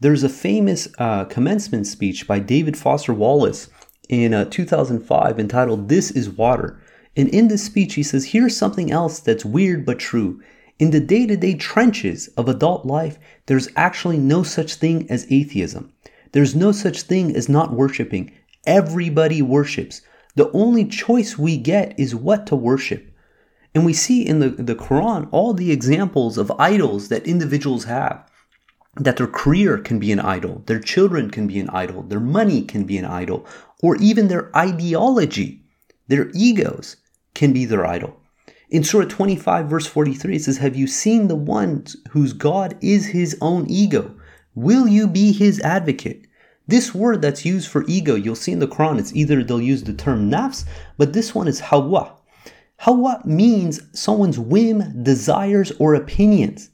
There's 0.00 0.22
a 0.22 0.30
famous 0.30 0.88
uh, 0.98 1.24
commencement 1.26 1.86
speech 1.86 2.26
by 2.26 2.38
David 2.38 2.76
Foster 2.76 3.12
Wallace 3.12 3.68
in 4.08 4.32
uh, 4.32 4.46
2005 4.46 5.38
entitled 5.38 5.88
This 5.88 6.10
is 6.10 6.30
Water. 6.30 6.80
And 7.16 7.28
in 7.28 7.48
this 7.48 7.64
speech, 7.64 7.94
he 7.94 8.02
says, 8.02 8.26
Here's 8.26 8.56
something 8.56 8.90
else 8.90 9.20
that's 9.20 9.44
weird 9.44 9.84
but 9.84 9.98
true. 9.98 10.40
In 10.80 10.92
the 10.92 11.00
day 11.00 11.26
to 11.26 11.36
day 11.36 11.56
trenches 11.56 12.28
of 12.38 12.48
adult 12.48 12.86
life, 12.86 13.18
there's 13.44 13.68
actually 13.76 14.16
no 14.16 14.42
such 14.42 14.76
thing 14.76 15.06
as 15.10 15.26
atheism. 15.28 15.92
There's 16.32 16.54
no 16.54 16.72
such 16.72 17.02
thing 17.02 17.36
as 17.36 17.50
not 17.50 17.74
worshiping. 17.74 18.32
Everybody 18.66 19.42
worships. 19.42 20.00
The 20.36 20.50
only 20.52 20.86
choice 20.86 21.36
we 21.36 21.58
get 21.58 22.00
is 22.00 22.14
what 22.14 22.46
to 22.46 22.56
worship. 22.56 23.14
And 23.74 23.84
we 23.84 23.92
see 23.92 24.26
in 24.26 24.38
the, 24.38 24.48
the 24.48 24.74
Quran 24.74 25.28
all 25.30 25.52
the 25.52 25.70
examples 25.70 26.38
of 26.38 26.50
idols 26.52 27.08
that 27.08 27.26
individuals 27.26 27.84
have. 27.84 28.26
That 28.96 29.18
their 29.18 29.26
career 29.26 29.76
can 29.76 29.98
be 29.98 30.12
an 30.12 30.20
idol, 30.20 30.62
their 30.64 30.80
children 30.80 31.28
can 31.30 31.46
be 31.46 31.60
an 31.60 31.68
idol, 31.68 32.04
their 32.04 32.20
money 32.20 32.62
can 32.62 32.84
be 32.84 32.96
an 32.96 33.04
idol, 33.04 33.46
or 33.82 33.96
even 33.96 34.28
their 34.28 34.50
ideology, 34.56 35.62
their 36.08 36.30
egos 36.32 36.96
can 37.34 37.52
be 37.52 37.66
their 37.66 37.84
idol. 37.84 38.19
In 38.70 38.84
Surah 38.84 39.06
25, 39.06 39.66
verse 39.66 39.86
43, 39.86 40.36
it 40.36 40.44
says, 40.44 40.58
Have 40.58 40.76
you 40.76 40.86
seen 40.86 41.26
the 41.26 41.34
one 41.34 41.84
whose 42.10 42.32
God 42.32 42.76
is 42.80 43.06
his 43.06 43.36
own 43.40 43.68
ego? 43.68 44.14
Will 44.54 44.86
you 44.86 45.08
be 45.08 45.32
his 45.32 45.58
advocate? 45.62 46.28
This 46.68 46.94
word 46.94 47.20
that's 47.20 47.44
used 47.44 47.68
for 47.68 47.84
ego, 47.88 48.14
you'll 48.14 48.36
see 48.36 48.52
in 48.52 48.60
the 48.60 48.68
Quran, 48.68 49.00
it's 49.00 49.12
either 49.12 49.42
they'll 49.42 49.60
use 49.60 49.82
the 49.82 49.92
term 49.92 50.30
nafs, 50.30 50.64
but 50.96 51.12
this 51.12 51.34
one 51.34 51.48
is 51.48 51.58
hawa. 51.58 52.16
Hawa 52.76 53.20
means 53.24 53.80
someone's 53.92 54.38
whim, 54.38 55.02
desires, 55.02 55.72
or 55.80 55.94
opinions. 55.94 56.70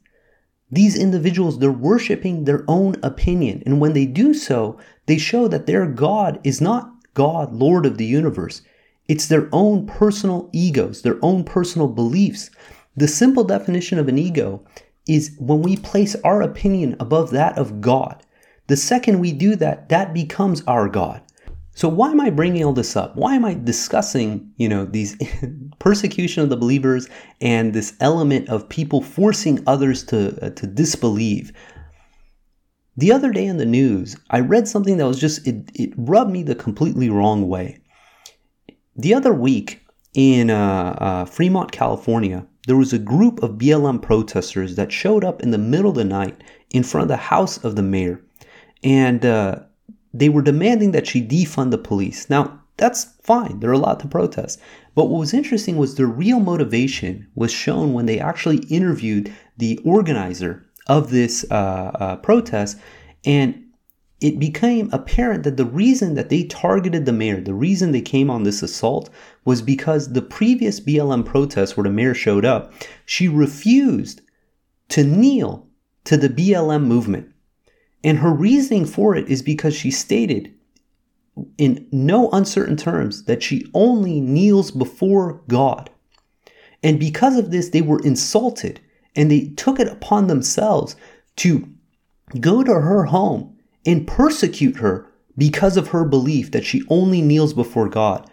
These 0.71 0.99
individuals, 0.99 1.59
they're 1.59 1.73
worshiping 1.73 2.45
their 2.45 2.63
own 2.69 2.97
opinion. 3.03 3.63
And 3.65 3.81
when 3.81 3.95
they 3.95 4.05
do 4.05 4.35
so, 4.35 4.79
they 5.07 5.17
show 5.17 5.49
that 5.49 5.65
their 5.65 5.87
God 5.87 6.41
is 6.45 6.61
not 6.61 6.93
God, 7.15 7.55
Lord 7.55 7.87
of 7.87 7.97
the 7.97 8.05
universe. 8.05 8.61
It's 9.09 9.29
their 9.29 9.49
own 9.53 9.87
personal 9.87 10.51
egos, 10.53 11.03
their 11.03 11.19
own 11.23 11.45
personal 11.45 11.89
beliefs. 11.89 12.51
The 12.97 13.09
simple 13.09 13.45
definition 13.45 13.99
of 13.99 14.09
an 14.09 14.19
ego 14.19 14.65
is 15.07 15.37
when 15.39 15.63
we 15.63 15.77
place 15.77 16.17
our 16.25 16.43
opinion 16.43 16.97
above 16.99 17.31
that 17.31 17.57
of 17.57 17.81
God. 17.81 18.23
The 18.67 18.77
second 18.77 19.21
we 19.21 19.33
do 19.33 19.55
that, 19.57 19.89
that 19.91 20.13
becomes 20.13 20.63
our 20.67 20.89
God. 20.89 21.23
So 21.77 21.89
why 21.89 22.11
am 22.11 22.23
I 22.23 22.31
bringing 22.31 22.65
all 22.65 22.73
this 22.73 22.97
up? 22.97 23.17
Why 23.17 23.35
am 23.35 23.45
I 23.45 23.53
discussing, 23.53 24.51
you 24.57 24.67
know, 24.67 24.87
these 24.87 25.15
persecution 25.79 26.43
of 26.43 26.49
the 26.49 26.57
believers 26.57 27.07
and 27.41 27.75
this 27.75 27.95
element 28.01 28.49
of 28.49 28.69
people 28.69 29.03
forcing 29.03 29.63
others 29.67 30.03
to 30.05 30.43
uh, 30.43 30.51
to 30.51 30.67
disbelieve? 30.67 31.53
The 32.97 33.13
other 33.13 33.31
day 33.31 33.45
in 33.45 33.59
the 33.59 33.67
news, 33.67 34.17
I 34.31 34.41
read 34.41 34.67
something 34.67 34.97
that 34.97 35.07
was 35.07 35.21
just 35.21 35.47
it, 35.47 35.71
it 35.75 35.93
rubbed 35.99 36.31
me 36.31 36.43
the 36.43 36.55
completely 36.55 37.11
wrong 37.11 37.47
way. 37.47 37.79
The 38.99 39.13
other 39.13 39.35
week 39.35 39.85
in 40.15 40.49
uh, 40.49 40.97
uh, 40.99 41.25
Fremont, 41.27 41.71
California, 41.71 42.47
there 42.67 42.77
was 42.77 42.95
a 42.95 42.99
group 42.99 43.43
of 43.43 43.59
BLM 43.59 44.01
protesters 44.01 44.77
that 44.77 44.91
showed 44.91 45.23
up 45.23 45.43
in 45.43 45.51
the 45.51 45.59
middle 45.59 45.91
of 45.91 45.97
the 45.97 46.05
night 46.05 46.43
in 46.71 46.83
front 46.83 47.03
of 47.03 47.09
the 47.09 47.17
house 47.17 47.63
of 47.63 47.77
the 47.77 47.83
mayor, 47.83 48.21
and 48.83 49.25
uh, 49.25 49.61
they 50.15 50.31
were 50.31 50.41
demanding 50.41 50.93
that 50.93 51.07
she 51.07 51.21
defund 51.21 51.71
the 51.71 51.79
police. 51.79 52.31
Now, 52.31 52.63
that's 52.79 53.05
fine, 53.23 53.61
they're 53.61 53.73
allowed 53.73 54.01
to 54.01 54.09
protest. 54.09 54.61
But 54.95 55.07
what 55.07 55.21
was 55.21 55.35
interesting 55.35 55.77
was 55.77 55.95
their 55.95 56.07
real 56.07 56.41
motivation 56.41 57.29
was 57.35 57.53
shown 57.53 57.93
when 57.93 58.07
they 58.07 58.19
actually 58.19 58.59
interviewed 58.71 59.33
the 59.59 59.79
organizer 59.85 60.67
of 60.87 61.11
this 61.11 61.45
uh, 61.51 61.55
uh, 61.55 62.17
protest, 62.17 62.79
and 63.27 63.63
it 64.21 64.39
became 64.39 64.89
apparent 64.93 65.45
that 65.45 65.57
the 65.57 65.67
reason 65.67 66.15
that 66.15 66.31
they 66.31 66.45
targeted 66.45 67.05
the 67.05 67.13
mayor, 67.13 67.41
the 67.41 67.55
reason 67.55 67.93
they 67.93 68.01
came 68.01 68.31
on 68.31 68.45
this 68.45 68.63
assault, 68.63 69.11
was 69.45 69.61
because 69.61 70.13
the 70.13 70.23
previous 70.23 70.81
BLM 70.81 71.25
protest 71.25 71.77
where 71.77 71.85
the 71.85 71.91
mayor 71.91 72.15
showed 72.15 72.45
up, 72.45 72.73
she 73.05 73.29
refused 73.29 74.23
to 74.89 75.05
kneel 75.05 75.69
to 76.05 76.17
the 76.17 76.31
BLM 76.31 76.85
movement. 76.85 77.31
And 78.03 78.19
her 78.19 78.33
reasoning 78.33 78.87
for 78.87 79.15
it 79.15 79.29
is 79.29 79.43
because 79.43 79.75
she 79.75 79.91
stated 79.91 80.55
in 81.59 81.87
no 81.93 82.31
uncertain 82.31 82.77
terms 82.77 83.25
that 83.25 83.43
she 83.43 83.71
only 83.75 84.21
kneels 84.21 84.71
before 84.71 85.43
God. 85.49 85.91
And 86.83 86.99
because 86.99 87.37
of 87.37 87.51
this, 87.51 87.71
they 87.71 87.83
were 87.83 88.01
insulted 88.03 88.81
and 89.15 89.31
they 89.31 89.49
took 89.57 89.79
it 89.79 89.89
upon 89.89 90.29
themselves 90.29 90.97
to 91.37 91.69
go 92.41 92.63
to 92.63 92.73
her 92.73 93.05
home 93.05 93.56
and 93.87 94.07
persecute 94.07 94.77
her 94.77 95.11
because 95.39 95.77
of 95.77 95.89
her 95.89 96.05
belief 96.05 96.51
that 96.51 96.65
she 96.65 96.83
only 96.89 97.23
kneels 97.23 97.55
before 97.55 97.89
God. 97.89 98.29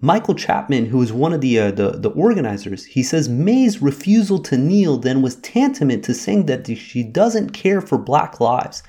Michael 0.00 0.34
Chapman, 0.34 0.86
who 0.86 1.00
is 1.00 1.12
one 1.12 1.32
of 1.32 1.40
the, 1.40 1.58
uh, 1.58 1.70
the, 1.70 1.92
the 1.92 2.10
organizers, 2.10 2.84
he 2.84 3.02
says 3.02 3.28
Mei's 3.28 3.80
refusal 3.80 4.38
to 4.40 4.56
kneel 4.56 4.98
then 4.98 5.22
was 5.22 5.36
tantamount 5.36 6.04
to 6.04 6.14
saying 6.14 6.46
that 6.46 6.66
she 6.76 7.02
doesn't 7.02 7.50
care 7.50 7.80
for 7.80 7.96
black 7.96 8.38
lives. 8.38 8.82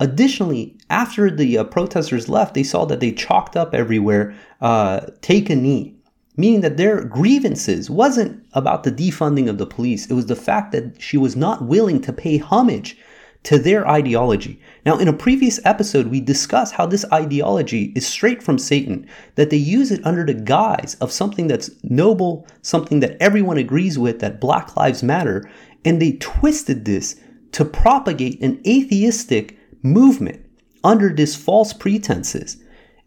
Additionally, 0.00 0.76
after 0.90 1.30
the 1.30 1.58
uh, 1.58 1.64
protesters 1.64 2.28
left, 2.28 2.54
they 2.54 2.64
saw 2.64 2.84
that 2.86 2.98
they 2.98 3.12
chalked 3.12 3.56
up 3.56 3.72
everywhere, 3.72 4.34
uh, 4.60 5.06
take 5.20 5.48
a 5.48 5.54
knee, 5.54 5.94
meaning 6.36 6.60
that 6.62 6.76
their 6.76 7.04
grievances 7.04 7.88
wasn't 7.88 8.44
about 8.54 8.82
the 8.82 8.90
defunding 8.90 9.48
of 9.48 9.58
the 9.58 9.66
police. 9.66 10.06
It 10.10 10.14
was 10.14 10.26
the 10.26 10.34
fact 10.34 10.72
that 10.72 11.00
she 11.00 11.16
was 11.16 11.36
not 11.36 11.66
willing 11.66 12.00
to 12.00 12.12
pay 12.12 12.38
homage 12.38 12.96
to 13.44 13.58
their 13.58 13.88
ideology. 13.88 14.60
Now, 14.86 14.98
in 14.98 15.08
a 15.08 15.12
previous 15.12 15.58
episode, 15.64 16.06
we 16.06 16.20
discussed 16.20 16.74
how 16.74 16.86
this 16.86 17.04
ideology 17.12 17.92
is 17.96 18.06
straight 18.06 18.42
from 18.42 18.58
Satan, 18.58 19.06
that 19.34 19.50
they 19.50 19.56
use 19.56 19.90
it 19.90 20.04
under 20.06 20.24
the 20.24 20.34
guise 20.34 20.96
of 21.00 21.10
something 21.10 21.48
that's 21.48 21.70
noble, 21.82 22.46
something 22.62 23.00
that 23.00 23.16
everyone 23.20 23.58
agrees 23.58 23.98
with, 23.98 24.20
that 24.20 24.40
Black 24.40 24.76
Lives 24.76 25.02
Matter, 25.02 25.48
and 25.84 26.00
they 26.00 26.12
twisted 26.12 26.84
this 26.84 27.20
to 27.52 27.64
propagate 27.64 28.40
an 28.40 28.60
atheistic 28.66 29.58
movement 29.82 30.44
under 30.84 31.12
these 31.12 31.36
false 31.36 31.72
pretenses. 31.72 32.56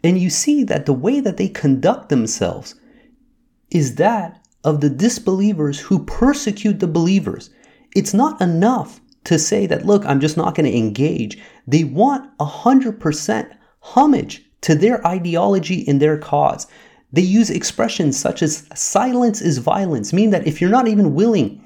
And 0.04 0.20
you 0.20 0.30
see 0.30 0.64
that 0.66 0.86
the 0.86 0.94
way 0.94 1.20
that 1.20 1.38
they 1.38 1.48
conduct 1.48 2.10
themselves 2.10 2.76
is 3.72 3.96
that 3.96 4.46
of 4.64 4.82
the 4.82 4.90
disbelievers 4.90 5.80
who 5.80 6.06
persecute 6.06 6.80
the 6.80 6.88
believers. 6.88 7.50
It's 7.96 8.14
not 8.14 8.42
enough 8.42 9.00
to 9.26 9.38
say 9.38 9.66
that, 9.68 9.86
look, 9.86 10.06
I'm 10.06 10.20
just 10.20 10.38
not 10.38 10.56
going 10.56 10.70
to 10.70 10.78
engage. 10.78 11.38
They 11.68 11.84
want 11.84 12.36
100% 12.38 13.58
homage 13.82 14.44
to 14.62 14.76
their 14.76 15.06
ideology 15.06 15.88
and 15.88 16.02
their 16.02 16.18
cause. 16.18 16.68
They 17.12 17.22
use 17.22 17.50
expressions 17.50 18.20
such 18.20 18.42
as 18.42 18.68
silence 18.74 19.42
is 19.42 19.60
violence, 19.60 20.12
meaning 20.12 20.32
that 20.32 20.48
if 20.48 20.60
you're 20.60 20.70
not 20.70 20.88
even 20.88 21.14
willing 21.14 21.66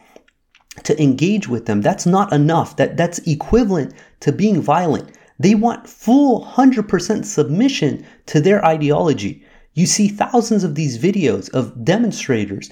to 0.84 1.02
engage 1.02 1.48
with 1.48 1.66
them. 1.66 1.82
That's 1.82 2.06
not 2.06 2.32
enough. 2.32 2.76
That 2.78 2.98
that's 2.98 3.20
equivalent 3.20 3.94
to 4.22 4.32
being 4.32 4.62
violent. 4.62 5.12
They 5.40 5.56
want 5.56 5.88
full 5.88 6.46
100% 6.46 7.26
submission 7.26 8.06
to 8.28 8.42
their 8.42 8.64
ideology. 8.66 9.46
You 9.74 9.86
see 9.86 10.10
thousands 10.10 10.64
of 10.64 10.76
these 10.76 10.98
videos 10.98 11.50
of 11.52 11.86
demonstrators 11.86 12.70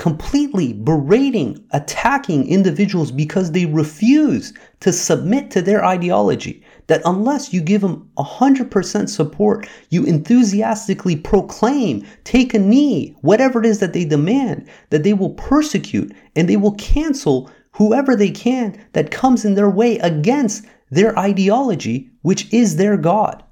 completely 0.00 0.72
berating, 0.72 1.62
attacking 1.72 2.48
individuals 2.48 3.12
because 3.12 3.52
they 3.52 3.66
refuse 3.66 4.54
to 4.80 4.94
submit 4.94 5.50
to 5.50 5.60
their 5.60 5.84
ideology. 5.84 6.64
That 6.86 7.02
unless 7.04 7.52
you 7.52 7.60
give 7.60 7.82
them 7.82 8.08
100% 8.16 9.10
support, 9.10 9.68
you 9.90 10.04
enthusiastically 10.04 11.16
proclaim, 11.16 12.06
take 12.24 12.54
a 12.54 12.58
knee, 12.58 13.14
whatever 13.20 13.60
it 13.60 13.66
is 13.66 13.80
that 13.80 13.92
they 13.92 14.06
demand, 14.06 14.66
that 14.88 15.02
they 15.02 15.12
will 15.12 15.34
persecute 15.34 16.14
and 16.34 16.48
they 16.48 16.56
will 16.56 16.76
cancel 16.76 17.50
whoever 17.72 18.16
they 18.16 18.30
can 18.30 18.82
that 18.94 19.10
comes 19.10 19.44
in 19.44 19.54
their 19.54 19.68
way 19.68 19.98
against 19.98 20.64
their 20.90 21.16
ideology, 21.18 22.08
which 22.22 22.50
is 22.54 22.76
their 22.76 22.96
God. 22.96 23.44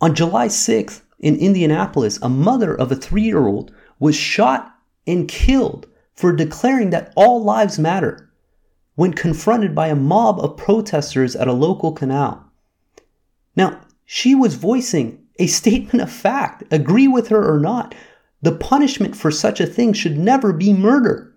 On 0.00 0.14
July 0.14 0.48
6th 0.48 1.02
in 1.18 1.36
Indianapolis, 1.36 2.18
a 2.22 2.30
mother 2.30 2.74
of 2.74 2.90
a 2.90 2.96
three 2.96 3.24
year 3.24 3.46
old 3.46 3.74
was 4.00 4.16
shot 4.16 4.71
and 5.06 5.28
killed 5.28 5.86
for 6.14 6.32
declaring 6.32 6.90
that 6.90 7.12
all 7.16 7.42
lives 7.42 7.78
matter 7.78 8.30
when 8.94 9.12
confronted 9.12 9.74
by 9.74 9.88
a 9.88 9.96
mob 9.96 10.38
of 10.40 10.56
protesters 10.56 11.34
at 11.34 11.48
a 11.48 11.52
local 11.52 11.92
canal. 11.92 12.44
Now, 13.56 13.80
she 14.04 14.34
was 14.34 14.54
voicing 14.54 15.26
a 15.38 15.46
statement 15.58 16.02
of 16.02 16.12
fact, 16.12 16.64
agree 16.70 17.08
with 17.08 17.28
her 17.28 17.54
or 17.54 17.58
not. 17.58 17.94
The 18.42 18.52
punishment 18.52 19.16
for 19.16 19.30
such 19.30 19.60
a 19.60 19.66
thing 19.66 19.92
should 19.92 20.18
never 20.18 20.52
be 20.52 20.72
murder. 20.72 21.34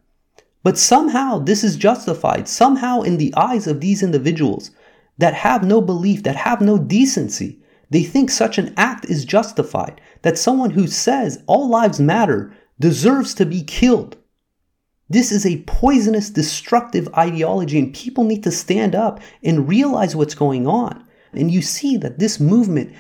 But 0.63 0.77
somehow 0.77 1.39
this 1.39 1.63
is 1.63 1.75
justified, 1.75 2.47
somehow 2.47 3.01
in 3.01 3.17
the 3.17 3.33
eyes 3.37 3.67
of 3.67 3.81
these 3.81 4.01
individuals 4.01 4.71
that 5.17 5.33
have 5.33 5.63
no 5.63 5.79
belief, 5.79 6.23
that 6.23 6.35
have 6.35 6.59
no 6.59 6.77
decency. 6.77 7.59
They 7.91 8.03
think 8.03 8.31
such 8.31 8.57
an 8.57 8.73
act 8.75 9.05
is 9.05 9.25
justified, 9.25 10.01
that 10.23 10.39
someone 10.39 10.71
who 10.71 10.87
says 10.87 11.43
all 11.45 11.69
lives 11.69 11.99
matter 11.99 12.51
deserves 12.79 13.33
to 13.35 13.45
be 13.45 13.63
killed. 13.63 14.17
This 15.09 15.31
is 15.31 15.45
a 15.45 15.61
poisonous, 15.67 16.29
destructive 16.29 17.07
ideology, 17.15 17.77
and 17.77 17.93
people 17.93 18.23
need 18.23 18.43
to 18.43 18.51
stand 18.51 18.95
up 18.95 19.19
and 19.43 19.67
realize 19.67 20.15
what's 20.15 20.33
going 20.35 20.65
on. 20.67 21.05
And 21.31 21.51
you 21.51 21.61
see 21.61 21.97
that 21.97 22.17
this 22.17 22.39
movement 22.39 22.93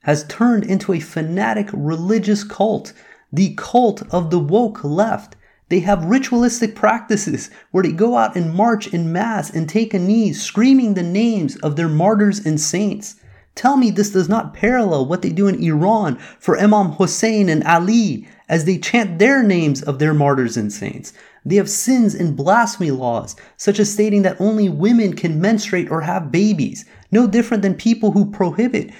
has 0.00 0.24
turned 0.24 0.64
into 0.64 0.92
a 0.92 1.00
fanatic 1.00 1.68
religious 1.72 2.42
cult, 2.42 2.92
the 3.32 3.54
cult 3.56 4.02
of 4.12 4.30
the 4.30 4.40
woke 4.40 4.82
left. 4.82 5.36
They 5.68 5.80
have 5.80 6.04
ritualistic 6.04 6.74
practices 6.74 7.48
where 7.70 7.84
they 7.84 7.92
go 7.92 8.16
out 8.16 8.36
and 8.36 8.52
march 8.52 8.88
in 8.92 9.12
mass 9.12 9.48
and 9.48 9.68
take 9.68 9.94
a 9.94 9.98
knee, 9.98 10.32
screaming 10.32 10.94
the 10.94 11.02
names 11.02 11.56
of 11.56 11.76
their 11.76 11.88
martyrs 11.88 12.44
and 12.44 12.60
saints. 12.60 13.16
Tell 13.54 13.76
me 13.76 13.90
this 13.90 14.10
does 14.10 14.28
not 14.28 14.54
parallel 14.54 15.06
what 15.06 15.22
they 15.22 15.30
do 15.30 15.46
in 15.46 15.62
Iran 15.62 16.16
for 16.40 16.58
Imam 16.58 16.92
Hussein 16.92 17.48
and 17.48 17.62
Ali 17.64 18.26
as 18.52 18.66
they 18.66 18.76
chant 18.76 19.18
their 19.18 19.42
names 19.42 19.82
of 19.82 19.98
their 19.98 20.12
martyrs 20.12 20.58
and 20.58 20.70
saints. 20.70 21.14
They 21.42 21.56
have 21.56 21.70
sins 21.70 22.14
and 22.14 22.36
blasphemy 22.36 22.90
laws, 22.90 23.34
such 23.56 23.80
as 23.80 23.90
stating 23.90 24.20
that 24.22 24.38
only 24.38 24.68
women 24.68 25.16
can 25.16 25.40
menstruate 25.40 25.90
or 25.90 26.02
have 26.02 26.30
babies, 26.30 26.84
no 27.10 27.26
different 27.26 27.62
than 27.62 27.74
people 27.74 28.12
who 28.12 28.30
prohibit 28.30 28.90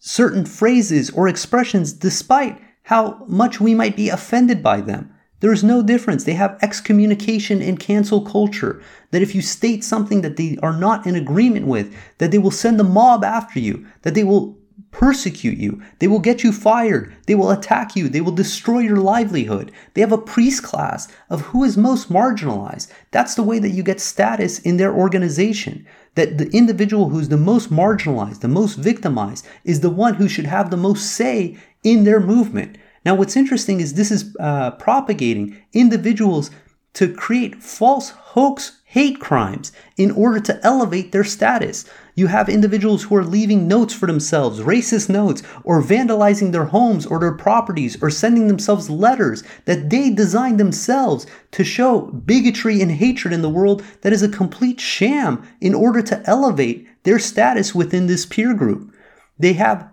certain 0.00 0.44
phrases 0.44 1.08
or 1.10 1.28
expressions 1.28 1.92
despite 1.92 2.60
how 2.82 3.24
much 3.28 3.60
we 3.60 3.74
might 3.74 3.94
be 3.94 4.08
offended 4.08 4.60
by 4.60 4.80
them. 4.80 5.14
There 5.38 5.52
is 5.52 5.62
no 5.62 5.84
difference. 5.84 6.24
They 6.24 6.34
have 6.34 6.58
excommunication 6.60 7.62
and 7.62 7.78
cancel 7.78 8.22
culture. 8.22 8.82
That 9.12 9.22
if 9.22 9.36
you 9.36 9.40
state 9.40 9.84
something 9.84 10.22
that 10.22 10.36
they 10.36 10.58
are 10.64 10.76
not 10.76 11.06
in 11.06 11.14
agreement 11.14 11.68
with, 11.68 11.94
that 12.18 12.32
they 12.32 12.38
will 12.38 12.50
send 12.50 12.80
the 12.80 12.84
mob 12.84 13.22
after 13.22 13.60
you, 13.60 13.86
that 14.02 14.14
they 14.14 14.24
will 14.24 14.59
persecute 14.90 15.58
you, 15.58 15.82
they 15.98 16.08
will 16.08 16.18
get 16.18 16.42
you 16.42 16.52
fired, 16.52 17.14
they 17.26 17.34
will 17.34 17.50
attack 17.50 17.94
you, 17.94 18.08
they 18.08 18.20
will 18.20 18.32
destroy 18.32 18.80
your 18.80 18.96
livelihood. 18.96 19.70
They 19.94 20.00
have 20.00 20.12
a 20.12 20.18
priest 20.18 20.62
class 20.62 21.08
of 21.28 21.40
who 21.42 21.64
is 21.64 21.76
most 21.76 22.10
marginalized. 22.10 22.90
That's 23.10 23.34
the 23.34 23.42
way 23.42 23.58
that 23.60 23.70
you 23.70 23.82
get 23.82 24.00
status 24.00 24.58
in 24.58 24.76
their 24.76 24.94
organization. 24.94 25.86
That 26.16 26.38
the 26.38 26.50
individual 26.50 27.08
who's 27.08 27.28
the 27.28 27.36
most 27.36 27.70
marginalized, 27.70 28.40
the 28.40 28.48
most 28.48 28.76
victimized, 28.76 29.46
is 29.64 29.80
the 29.80 29.90
one 29.90 30.14
who 30.14 30.28
should 30.28 30.46
have 30.46 30.70
the 30.70 30.76
most 30.76 31.12
say 31.12 31.56
in 31.84 32.04
their 32.04 32.20
movement. 32.20 32.76
Now, 33.04 33.14
what's 33.14 33.36
interesting 33.36 33.80
is 33.80 33.94
this 33.94 34.10
is 34.10 34.36
uh, 34.40 34.72
propagating 34.72 35.56
individuals 35.72 36.50
to 36.94 37.12
create 37.12 37.62
false 37.62 38.10
hoax 38.10 38.79
hate 38.90 39.20
crimes 39.20 39.70
in 39.96 40.10
order 40.10 40.40
to 40.40 40.58
elevate 40.66 41.12
their 41.12 41.22
status. 41.22 41.84
You 42.16 42.26
have 42.26 42.48
individuals 42.48 43.04
who 43.04 43.14
are 43.14 43.24
leaving 43.24 43.68
notes 43.68 43.94
for 43.94 44.06
themselves, 44.06 44.58
racist 44.58 45.08
notes, 45.08 45.44
or 45.62 45.80
vandalizing 45.80 46.50
their 46.50 46.64
homes 46.64 47.06
or 47.06 47.20
their 47.20 47.30
properties, 47.30 48.02
or 48.02 48.10
sending 48.10 48.48
themselves 48.48 48.90
letters 48.90 49.44
that 49.66 49.90
they 49.90 50.10
designed 50.10 50.58
themselves 50.58 51.24
to 51.52 51.62
show 51.62 52.00
bigotry 52.00 52.82
and 52.82 52.90
hatred 52.90 53.32
in 53.32 53.42
the 53.42 53.48
world 53.48 53.84
that 54.00 54.12
is 54.12 54.24
a 54.24 54.28
complete 54.28 54.80
sham 54.80 55.40
in 55.60 55.72
order 55.72 56.02
to 56.02 56.20
elevate 56.28 56.88
their 57.04 57.20
status 57.20 57.72
within 57.72 58.08
this 58.08 58.26
peer 58.26 58.54
group. 58.54 58.92
They 59.38 59.52
have 59.52 59.88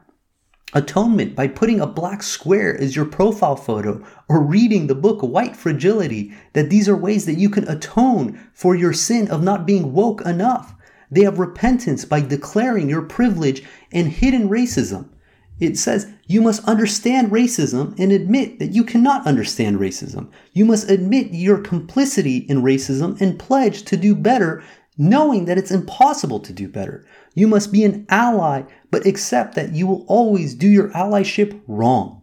atonement 0.74 1.36
by 1.36 1.47
putting 1.47 1.79
a 1.79 1.88
black 1.88 2.21
square 2.21 2.77
as 2.79 2.95
your 2.95 3.05
profile 3.05 3.55
photo 3.55 4.05
or 4.27 4.41
reading 4.41 4.88
the 4.88 4.95
book 4.95 5.21
White 5.21 5.55
Fragility, 5.55 6.33
that 6.53 6.69
these 6.69 6.89
are 6.89 6.97
ways 6.97 7.25
that 7.25 7.38
you 7.38 7.50
can 7.50 7.67
atone 7.67 8.39
for 8.53 8.75
your 8.75 8.93
sin 8.93 9.29
of 9.29 9.43
not 9.43 9.65
being 9.65 9.93
woke 9.93 10.21
enough. 10.21 10.75
They 11.09 11.21
have 11.24 11.39
repentance 11.39 12.03
by 12.03 12.21
declaring 12.21 12.89
your 12.89 13.01
privilege 13.01 13.63
and 13.91 14.09
hidden 14.09 14.50
racism. 14.50 15.09
It 15.59 15.77
says 15.77 16.07
you 16.27 16.41
must 16.41 16.63
understand 16.65 17.31
racism 17.31 17.97
and 17.97 18.12
admit 18.12 18.59
that 18.59 18.74
you 18.74 18.83
cannot 18.83 19.25
understand 19.25 19.79
racism. 19.79 20.29
You 20.53 20.65
must 20.65 20.89
admit 20.89 21.29
your 21.31 21.57
complicity 21.57 22.38
in 22.50 22.62
racism 22.62 23.19
and 23.19 23.39
pledge 23.39 23.83
to 23.83 23.97
do 23.97 24.13
better, 24.13 24.62
knowing 24.98 25.46
that 25.46 25.58
it's 25.58 25.72
impossible 25.72 26.39
to 26.39 26.54
do 26.54 26.68
better. 26.68 27.06
You 27.36 27.48
must 27.48 27.72
be 27.72 27.84
an 27.84 28.06
ally, 28.10 28.63
but 28.89 29.06
accept 29.06 29.56
that 29.56 29.74
you 29.74 29.86
will 29.86 30.06
always 30.08 30.56
do 30.56 30.68
your 30.68 30.89
allyship 30.89 31.60
wrong. 31.68 32.22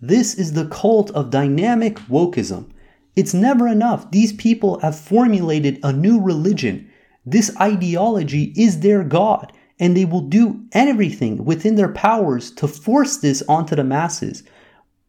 This 0.00 0.34
is 0.34 0.52
the 0.52 0.66
cult 0.68 1.10
of 1.10 1.30
dynamic 1.30 1.96
wokeism. 2.10 2.70
It's 3.16 3.34
never 3.34 3.68
enough. 3.68 4.10
These 4.10 4.32
people 4.32 4.80
have 4.80 4.98
formulated 4.98 5.78
a 5.82 5.92
new 5.92 6.20
religion. 6.20 6.90
This 7.24 7.54
ideology 7.60 8.52
is 8.56 8.80
their 8.80 9.04
God, 9.04 9.52
and 9.78 9.96
they 9.96 10.04
will 10.04 10.20
do 10.20 10.64
everything 10.72 11.44
within 11.44 11.76
their 11.76 11.92
powers 11.92 12.50
to 12.52 12.68
force 12.68 13.18
this 13.18 13.42
onto 13.48 13.76
the 13.76 13.84
masses. 13.84 14.42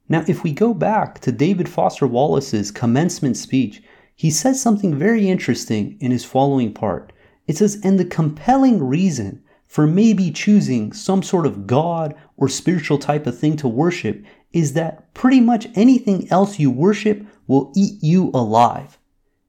Now, 0.07 0.23
if 0.27 0.43
we 0.43 0.51
go 0.51 0.73
back 0.73 1.19
to 1.21 1.31
David 1.31 1.67
Foster 1.67 2.05
Wallace's 2.05 2.71
commencement 2.71 3.37
speech, 3.37 3.81
he 4.15 4.31
says 4.31 4.61
something 4.61 4.97
very 4.97 5.29
interesting 5.29 5.97
in 5.99 6.11
his 6.11 6.25
following 6.25 6.73
part. 6.73 7.11
It 7.47 7.57
says, 7.57 7.79
and 7.83 7.99
the 7.99 8.05
compelling 8.05 8.81
reason 8.81 9.43
for 9.67 9.85
maybe 9.85 10.31
choosing 10.31 10.93
some 10.93 11.21
sort 11.21 11.45
of 11.45 11.67
God 11.67 12.15
or 12.37 12.47
spiritual 12.47 12.97
type 12.97 13.27
of 13.27 13.37
thing 13.37 13.57
to 13.57 13.67
worship 13.67 14.23
is 14.53 14.73
that 14.73 15.13
pretty 15.13 15.41
much 15.41 15.67
anything 15.75 16.31
else 16.31 16.59
you 16.59 16.71
worship 16.71 17.25
will 17.45 17.73
eat 17.75 18.01
you 18.01 18.31
alive. 18.33 18.97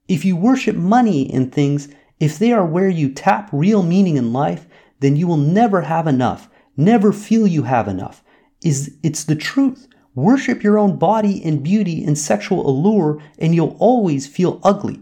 If 0.09 0.25
you 0.25 0.37
worship 0.37 0.75
money 0.75 1.33
and 1.33 1.53
things, 1.53 1.89
if 2.19 2.39
they 2.39 2.53
are 2.53 2.67
where 2.67 2.89
you 2.89 3.11
tap 3.11 3.49
real 3.53 3.83
meaning 3.83 4.17
in 4.17 4.33
life, 4.33 4.67
then 5.01 5.17
you 5.17 5.27
will 5.27 5.37
never 5.37 5.83
have 5.83 6.07
enough, 6.07 6.49
never 6.77 7.13
feel 7.13 7.47
you 7.47 7.63
have 7.63 7.87
enough. 7.87 8.25
Is 8.65 8.97
it's 9.03 9.25
the 9.25 9.37
truth. 9.37 9.87
Worship 10.17 10.63
your 10.63 10.79
own 10.79 10.97
body 10.97 11.45
and 11.45 11.63
beauty 11.63 12.03
and 12.03 12.17
sexual 12.17 12.67
allure, 12.67 13.23
and 13.39 13.55
you'll 13.55 13.77
always 13.79 14.27
feel 14.27 14.61
ugly. 14.63 14.99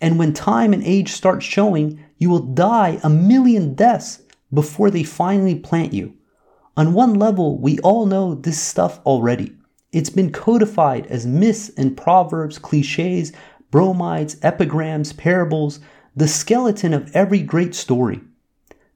And 0.00 0.18
when 0.18 0.32
time 0.32 0.72
and 0.72 0.82
age 0.82 1.12
start 1.12 1.44
showing, 1.44 2.04
you 2.18 2.28
will 2.28 2.40
die 2.40 2.98
a 3.04 3.08
million 3.08 3.74
deaths 3.74 4.20
before 4.52 4.90
they 4.90 5.04
finally 5.04 5.54
plant 5.54 5.92
you. 5.92 6.14
On 6.76 6.92
one 6.92 7.14
level, 7.14 7.56
we 7.56 7.78
all 7.80 8.04
know 8.06 8.34
this 8.34 8.60
stuff 8.60 8.98
already. 9.06 9.56
It's 9.92 10.10
been 10.10 10.32
codified 10.32 11.06
as 11.06 11.24
myths 11.24 11.70
and 11.76 11.96
proverbs, 11.96 12.58
cliches, 12.58 13.32
bromides, 13.70 14.38
epigrams, 14.42 15.12
parables, 15.12 15.78
the 16.16 16.26
skeleton 16.26 16.92
of 16.92 17.14
every 17.14 17.42
great 17.42 17.76
story. 17.76 18.20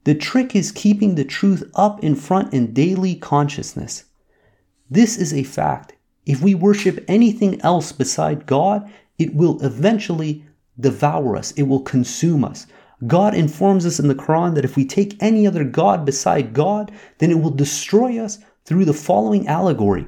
The 0.03 0.17
trick 0.17 0.57
is 0.57 0.73
keeping 0.73 1.15
the 1.15 1.25
truth 1.25 1.63
up 1.77 2.03
in 2.03 2.17
front 2.17 2.53
in 2.53 2.75
daily 2.75 3.15
consciousness. 3.15 4.07
This 4.93 5.17
is 5.17 5.33
a 5.33 5.43
fact. 5.43 5.95
If 6.27 6.43
we 6.43 6.55
worship 6.55 7.03
anything 7.09 7.59
else 7.63 7.93
beside 7.93 8.45
God, 8.45 8.93
it 9.19 9.35
will 9.35 9.59
eventually 9.63 10.45
devour 10.79 11.35
us, 11.35 11.53
it 11.53 11.63
will 11.63 11.81
consume 11.81 12.45
us. 12.45 12.67
God 13.07 13.35
informs 13.35 13.87
us 13.87 13.99
in 13.99 14.09
the 14.09 14.15
Quran 14.15 14.55
that 14.55 14.67
if 14.67 14.77
we 14.77 14.85
take 14.85 15.17
any 15.19 15.47
other 15.47 15.65
God 15.65 16.05
beside 16.05 16.53
God, 16.53 16.93
then 17.19 17.31
it 17.31 17.41
will 17.41 17.51
destroy 17.51 18.19
us 18.19 18.39
through 18.67 18.85
the 18.85 18.93
following 18.93 19.49
allegory. 19.49 20.07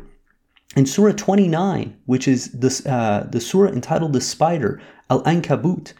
In 0.76 0.84
Surah 0.84 1.12
29, 1.12 1.96
which 2.04 2.28
is 2.28 2.52
this, 2.52 2.84
uh, 2.84 3.26
the 3.30 3.40
surah 3.40 3.72
entitled 3.72 4.12
The 4.12 4.20
Spider, 4.20 4.82
Al 5.08 5.22
Ankabut, 5.22 5.94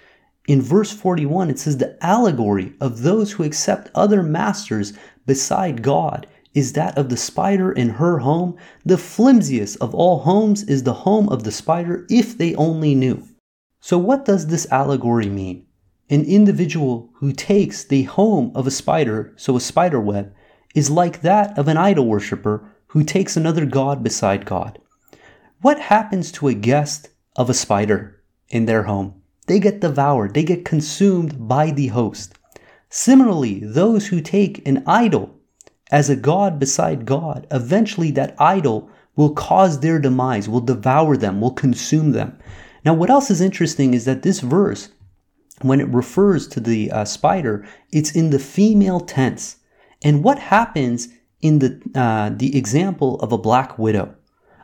in 0.47 0.61
verse 0.61 0.93
41, 0.93 1.49
it 1.49 1.59
says, 1.59 1.79
The 1.79 1.97
allegory 2.05 2.75
of 2.83 3.01
those 3.01 3.33
who 3.33 3.45
accept 3.45 3.91
other 3.95 4.23
masters 4.23 4.93
beside 5.25 5.81
God 5.81 6.27
is 6.55 6.73
that 6.73 6.97
of 6.97 7.09
the 7.09 7.17
spider 7.17 7.73
in 7.73 7.91
her 7.91 8.19
home. 8.19 8.57
The 8.85 8.97
flimsiest 8.97 9.77
of 9.81 9.95
all 9.95 10.21
homes 10.21 10.63
is 10.63 10.85
the 10.85 10.93
home 10.93 11.29
of 11.29 11.43
the 11.43 11.53
spider, 11.53 12.07
if 12.09 12.39
they 12.39 12.55
only 12.55 12.95
knew. 12.95 13.29
So, 13.81 13.99
what 13.99 14.25
does 14.25 14.47
this 14.47 14.67
allegory 14.71 15.29
mean? 15.29 15.67
An 16.09 16.25
individual 16.25 17.11
who 17.15 17.33
takes 17.33 17.85
the 17.85 18.05
home 18.05 18.53
of 18.55 18.67
a 18.67 18.71
spider, 18.71 19.35
so 19.37 19.57
a 19.57 19.61
spider 19.61 20.01
web, 20.01 20.33
is 20.75 20.91
like 20.91 21.23
that 21.23 21.59
of 21.59 21.69
an 21.69 21.77
idol 21.77 22.07
worshiper 22.07 22.71
who 22.89 23.03
takes 23.03 23.37
another 23.37 23.67
god 23.67 24.03
beside 24.03 24.47
God. 24.47 24.79
What 25.61 25.81
happens 25.81 26.31
to 26.33 26.49
a 26.49 26.55
guest 26.55 27.09
of 27.37 27.51
a 27.51 27.55
spider 27.55 28.23
in 28.49 28.67
their 28.67 28.85
home? 28.85 29.23
They 29.47 29.59
get 29.59 29.81
devoured, 29.81 30.35
they 30.35 30.45
get 30.45 30.65
consumed 30.65 31.49
by 31.49 31.71
the 31.71 31.89
host. 31.89 32.35
Similarly, 32.89 33.61
those 33.61 34.07
who 34.07 34.21
take 34.21 34.67
an 34.69 34.85
idol 34.87 35.35
as 35.95 36.11
a 36.11 36.17
god 36.17 36.59
beside 36.59 37.07
God, 37.07 37.47
eventually 37.53 38.11
that 38.11 38.35
idol 38.41 38.91
will 39.15 39.33
cause 39.33 39.79
their 39.79 40.01
demise, 40.01 40.49
will 40.49 40.61
devour 40.61 41.17
them, 41.17 41.41
will 41.41 41.53
consume 41.53 42.11
them. 42.11 42.37
Now, 42.85 42.95
what 42.95 43.11
else 43.11 43.31
is 43.31 43.41
interesting 43.41 43.95
is 43.95 44.05
that 44.05 44.23
this 44.23 44.41
verse 44.41 44.89
when 45.63 45.81
it 45.81 45.87
refers 45.95 46.49
to 46.49 46.59
the 46.59 46.91
uh, 46.91 47.05
spider, 47.05 47.65
it's 47.93 48.11
in 48.11 48.31
the 48.31 48.41
female 48.41 48.99
tense. 48.99 49.59
And 50.03 50.25
what 50.25 50.41
happens 50.41 51.11
in 51.41 51.61
the, 51.61 51.81
uh, 51.95 52.31
the 52.35 52.59
example 52.59 53.21
of 53.21 53.31
a 53.31 53.39
black 53.39 53.79
widow? 53.79 54.17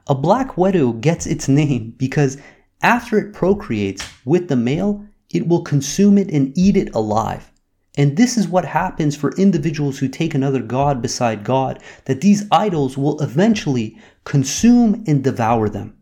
A 0.08 0.16
black 0.16 0.58
widow 0.58 0.92
gets 0.92 1.26
its 1.26 1.46
name 1.46 1.94
because 1.96 2.38
after 2.82 3.16
it 3.18 3.32
procreates 3.32 4.04
with 4.24 4.48
the 4.48 4.56
male, 4.56 5.06
it 5.30 5.46
will 5.46 5.62
consume 5.62 6.18
it 6.18 6.28
and 6.32 6.52
eat 6.58 6.76
it 6.76 6.92
alive. 6.92 7.52
And 7.96 8.16
this 8.16 8.36
is 8.36 8.46
what 8.46 8.64
happens 8.64 9.16
for 9.16 9.32
individuals 9.32 9.98
who 9.98 10.08
take 10.08 10.34
another 10.34 10.60
God 10.60 11.02
beside 11.02 11.44
God, 11.44 11.82
that 12.04 12.20
these 12.20 12.46
idols 12.50 12.96
will 12.96 13.20
eventually 13.20 13.98
consume 14.24 15.02
and 15.06 15.24
devour 15.24 15.68
them. 15.68 15.96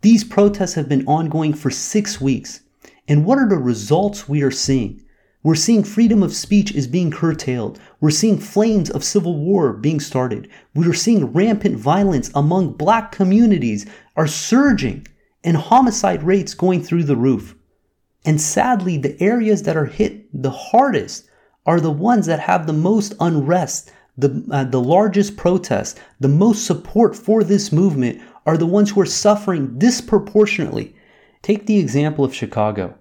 These 0.00 0.24
protests 0.24 0.74
have 0.74 0.88
been 0.88 1.06
ongoing 1.06 1.54
for 1.54 1.70
six 1.70 2.20
weeks. 2.20 2.60
And 3.06 3.24
what 3.24 3.38
are 3.38 3.48
the 3.48 3.56
results 3.56 4.28
we 4.28 4.42
are 4.42 4.50
seeing? 4.50 5.00
We're 5.44 5.54
seeing 5.56 5.82
freedom 5.82 6.22
of 6.22 6.34
speech 6.34 6.72
is 6.72 6.86
being 6.86 7.10
curtailed. 7.10 7.80
We're 8.00 8.10
seeing 8.10 8.38
flames 8.38 8.90
of 8.90 9.02
civil 9.02 9.36
war 9.36 9.72
being 9.72 9.98
started. 9.98 10.48
We 10.74 10.88
are 10.88 10.94
seeing 10.94 11.32
rampant 11.32 11.76
violence 11.76 12.30
among 12.34 12.74
black 12.74 13.10
communities 13.10 13.86
are 14.16 14.28
surging 14.28 15.06
and 15.42 15.56
homicide 15.56 16.22
rates 16.22 16.54
going 16.54 16.82
through 16.82 17.04
the 17.04 17.16
roof. 17.16 17.56
And 18.24 18.40
sadly, 18.40 18.96
the 18.96 19.20
areas 19.20 19.62
that 19.64 19.76
are 19.76 19.86
hit 19.86 20.26
the 20.32 20.50
hardest 20.50 21.28
are 21.66 21.80
the 21.80 21.90
ones 21.90 22.26
that 22.26 22.40
have 22.40 22.66
the 22.66 22.72
most 22.72 23.14
unrest, 23.20 23.92
the, 24.16 24.44
uh, 24.50 24.64
the 24.64 24.80
largest 24.80 25.36
protests, 25.36 25.98
the 26.20 26.28
most 26.28 26.66
support 26.66 27.16
for 27.16 27.42
this 27.44 27.72
movement 27.72 28.20
are 28.46 28.56
the 28.56 28.66
ones 28.66 28.90
who 28.90 29.00
are 29.00 29.06
suffering 29.06 29.78
disproportionately 29.78 30.94
Take 31.42 31.66
the 31.66 31.78
example 31.78 32.24
of 32.24 32.32
Chicago, 32.32 32.94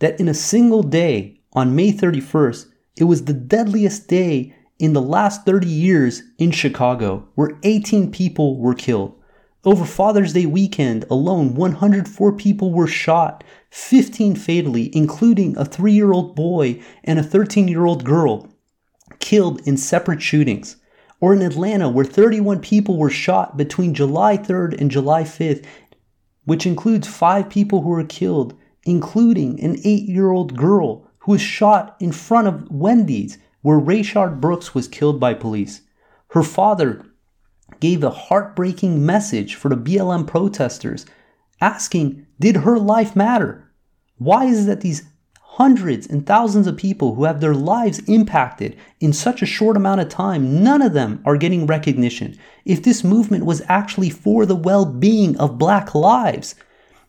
that 0.00 0.18
in 0.18 0.26
a 0.26 0.34
single 0.34 0.82
day 0.82 1.40
on 1.52 1.76
May 1.76 1.92
31st, 1.92 2.66
it 2.96 3.04
was 3.04 3.24
the 3.24 3.32
deadliest 3.32 4.08
day 4.08 4.52
in 4.80 4.94
the 4.94 5.02
last 5.02 5.46
30 5.46 5.68
years 5.68 6.24
in 6.36 6.50
Chicago, 6.50 7.28
where 7.36 7.56
18 7.62 8.10
people 8.10 8.58
were 8.58 8.74
killed. 8.74 9.14
Over 9.64 9.84
Father's 9.84 10.32
Day 10.32 10.44
weekend 10.44 11.04
alone, 11.08 11.54
104 11.54 12.32
people 12.32 12.72
were 12.72 12.88
shot, 12.88 13.44
15 13.74 14.36
fatally, 14.36 14.88
including 14.96 15.56
a 15.56 15.64
3 15.64 15.92
year 15.92 16.12
old 16.12 16.36
boy 16.36 16.80
and 17.02 17.18
a 17.18 17.24
13 17.24 17.66
year 17.66 17.84
old 17.84 18.04
girl, 18.04 18.48
killed 19.18 19.60
in 19.66 19.76
separate 19.76 20.22
shootings. 20.22 20.76
Or 21.20 21.34
in 21.34 21.42
Atlanta, 21.42 21.88
where 21.88 22.04
31 22.04 22.60
people 22.60 22.96
were 22.96 23.10
shot 23.10 23.56
between 23.56 23.92
July 23.92 24.36
3rd 24.36 24.80
and 24.80 24.92
July 24.92 25.24
5th, 25.24 25.64
which 26.44 26.66
includes 26.66 27.08
five 27.08 27.50
people 27.50 27.82
who 27.82 27.88
were 27.88 28.04
killed, 28.04 28.56
including 28.84 29.60
an 29.60 29.76
eight 29.82 30.04
year 30.04 30.30
old 30.30 30.56
girl 30.56 31.10
who 31.18 31.32
was 31.32 31.40
shot 31.40 31.96
in 31.98 32.12
front 32.12 32.46
of 32.46 32.70
Wendy's, 32.70 33.38
where 33.62 33.80
Rayshard 33.80 34.40
Brooks 34.40 34.72
was 34.72 34.86
killed 34.86 35.18
by 35.18 35.34
police. 35.34 35.80
Her 36.28 36.44
father 36.44 37.04
gave 37.80 38.04
a 38.04 38.10
heartbreaking 38.10 39.04
message 39.04 39.56
for 39.56 39.68
the 39.68 39.76
BLM 39.76 40.28
protesters, 40.28 41.06
asking, 41.60 42.24
Did 42.38 42.58
her 42.58 42.78
life 42.78 43.16
matter? 43.16 43.63
Why 44.18 44.44
is 44.44 44.64
it 44.64 44.66
that 44.66 44.80
these 44.80 45.02
hundreds 45.54 46.08
and 46.08 46.26
thousands 46.26 46.66
of 46.66 46.76
people 46.76 47.14
who 47.14 47.24
have 47.24 47.40
their 47.40 47.54
lives 47.54 48.00
impacted 48.08 48.76
in 48.98 49.12
such 49.12 49.40
a 49.40 49.46
short 49.46 49.76
amount 49.76 50.00
of 50.00 50.08
time, 50.08 50.64
none 50.64 50.82
of 50.82 50.94
them 50.94 51.22
are 51.24 51.36
getting 51.36 51.64
recognition. 51.64 52.36
If 52.64 52.82
this 52.82 53.04
movement 53.04 53.46
was 53.46 53.62
actually 53.68 54.10
for 54.10 54.46
the 54.46 54.56
well 54.56 54.84
being 54.84 55.36
of 55.36 55.58
black 55.58 55.94
lives, 55.94 56.56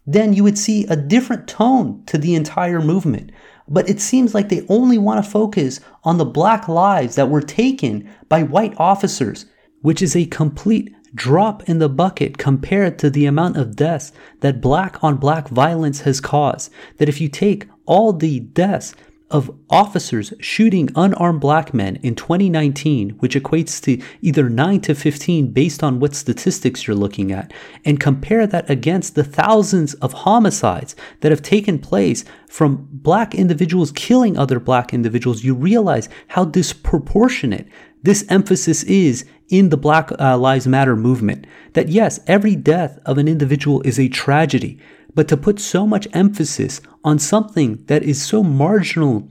then 0.05 0.33
you 0.33 0.43
would 0.43 0.59
see 0.59 0.85
a 0.85 0.95
different 0.95 1.47
tone 1.47 2.03
to 2.05 2.19
the 2.19 2.35
entire 2.35 2.81
movement. 2.81 3.31
But 3.67 3.89
it 3.89 3.99
seems 3.99 4.35
like 4.35 4.49
they 4.49 4.65
only 4.69 4.99
want 4.99 5.23
to 5.23 5.31
focus 5.31 5.79
on 6.03 6.19
the 6.19 6.25
black 6.25 6.67
lives 6.67 7.15
that 7.15 7.29
were 7.29 7.41
taken 7.41 8.07
by 8.29 8.43
white 8.43 8.75
officers, 8.77 9.47
which 9.81 10.03
is 10.03 10.15
a 10.15 10.27
complete 10.27 10.93
drop 11.15 11.63
in 11.63 11.79
the 11.79 11.89
bucket 11.89 12.37
compared 12.37 12.99
to 12.99 13.09
the 13.09 13.25
amount 13.25 13.57
of 13.57 13.75
deaths 13.75 14.11
that 14.41 14.61
black 14.61 15.03
on 15.03 15.15
black 15.15 15.47
violence 15.47 16.01
has 16.01 16.21
caused. 16.21 16.71
That 16.97 17.09
if 17.09 17.19
you 17.19 17.29
take 17.29 17.67
all 17.85 18.13
the 18.13 18.41
deaths 18.41 18.93
of 19.31 19.49
officers 19.71 20.33
shooting 20.39 20.87
unarmed 20.95 21.41
black 21.41 21.73
men 21.73 21.95
in 21.97 22.13
2019, 22.13 23.11
which 23.19 23.35
equates 23.35 23.81
to 23.81 23.99
either 24.21 24.49
9 24.49 24.81
to 24.81 24.93
15 24.93 25.51
based 25.51 25.81
on 25.81 25.99
what 25.99 26.13
statistics 26.13 26.85
you're 26.85 26.95
looking 26.95 27.31
at, 27.31 27.51
and 27.83 27.99
compare 27.99 28.45
that 28.45 28.69
against 28.69 29.15
the 29.15 29.23
thousands 29.23 29.95
of 29.95 30.13
homicides 30.13 30.95
that 31.21 31.31
have 31.31 31.41
taken 31.41 31.79
place 31.79 32.23
from 32.47 32.87
black 32.91 33.33
individuals 33.33 33.91
killing 33.91 34.37
other 34.37 34.59
black 34.59 34.93
individuals, 34.93 35.43
you 35.43 35.55
realize 35.55 36.07
how 36.27 36.45
disproportionate 36.45 37.67
this 38.05 38.23
emphasis 38.29 38.83
is 38.83 39.25
in 39.49 39.69
the 39.69 39.77
Black 39.77 40.11
uh, 40.19 40.37
Lives 40.37 40.67
Matter 40.67 40.95
movement. 40.95 41.45
That 41.73 41.89
yes, 41.89 42.19
every 42.27 42.55
death 42.55 42.99
of 43.05 43.17
an 43.17 43.27
individual 43.27 43.81
is 43.81 43.99
a 43.99 44.07
tragedy, 44.07 44.79
but 45.13 45.27
to 45.27 45.37
put 45.37 45.59
so 45.59 45.85
much 45.87 46.07
emphasis 46.13 46.81
on 47.03 47.19
something 47.19 47.83
that 47.85 48.03
is 48.03 48.21
so 48.21 48.43
marginal 48.43 49.27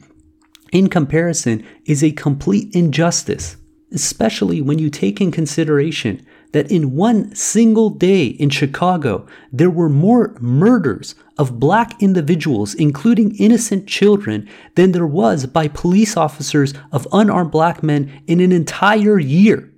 in 0.73 0.89
comparison 0.89 1.65
is 1.85 2.03
a 2.03 2.11
complete 2.11 2.75
injustice, 2.75 3.57
especially 3.93 4.61
when 4.61 4.79
you 4.79 4.91
take 4.91 5.21
in 5.21 5.31
consideration 5.31 6.25
that 6.55 6.71
in 6.71 6.95
one 6.95 7.35
single 7.35 7.91
day 7.91 8.27
in 8.27 8.49
Chicago, 8.49 9.27
there 9.53 9.69
were 9.69 9.89
more 9.89 10.37
murders 10.39 11.17
of 11.37 11.59
black 11.59 12.01
individuals, 12.01 12.75
including 12.75 13.35
innocent 13.39 13.89
children, 13.89 14.49
than 14.77 14.93
there 14.93 15.07
was 15.07 15.47
by 15.47 15.67
police 15.67 16.17
officers 16.17 16.73
of 16.93 17.09
unarmed 17.11 17.51
black 17.51 17.83
men 17.83 18.23
in 18.29 18.39
an 18.39 18.53
entire 18.53 19.19
year. 19.19 19.69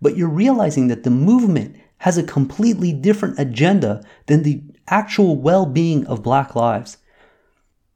But 0.00 0.16
you're 0.16 0.28
realizing 0.28 0.86
that 0.86 1.02
the 1.02 1.10
movement 1.10 1.76
has 1.98 2.16
a 2.16 2.22
completely 2.22 2.92
different 2.92 3.40
agenda 3.40 4.00
than 4.26 4.44
the 4.44 4.62
actual 4.86 5.34
well 5.34 5.66
being 5.66 6.06
of 6.06 6.22
black 6.22 6.54
lives. 6.54 6.98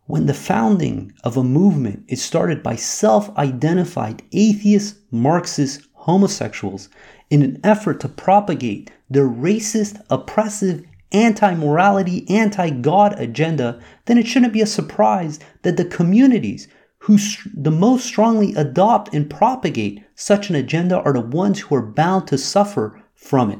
When 0.07 0.27
the 0.27 0.35
founding 0.35 1.13
of 1.23 1.37
a 1.37 1.45
movement 1.45 2.07
is 2.09 2.21
started 2.21 2.61
by 2.61 2.75
self 2.75 3.31
identified 3.39 4.25
atheist, 4.33 4.97
Marxist 5.13 5.83
homosexuals 5.93 6.89
in 7.31 7.43
an 7.43 7.61
effort 7.65 8.01
to 8.01 8.09
propagate 8.09 8.91
their 9.09 9.29
racist, 9.29 10.03
oppressive, 10.11 10.85
anti 11.13 11.55
morality, 11.55 12.29
anti 12.29 12.71
God 12.71 13.19
agenda, 13.19 13.81
then 14.05 14.19
it 14.19 14.27
shouldn't 14.27 14.53
be 14.53 14.61
a 14.61 14.67
surprise 14.67 15.39
that 15.63 15.77
the 15.77 15.85
communities 15.85 16.69
who 17.05 17.19
the 17.55 17.71
most 17.71 18.05
strongly 18.05 18.55
adopt 18.55 19.15
and 19.15 19.31
propagate 19.31 20.05
such 20.15 20.51
an 20.51 20.57
agenda 20.57 21.01
are 21.01 21.15
the 21.15 21.21
ones 21.21 21.61
who 21.61 21.75
are 21.75 21.83
bound 21.83 22.27
to 22.29 22.37
suffer 22.37 23.03
from 23.15 23.51
it. 23.51 23.59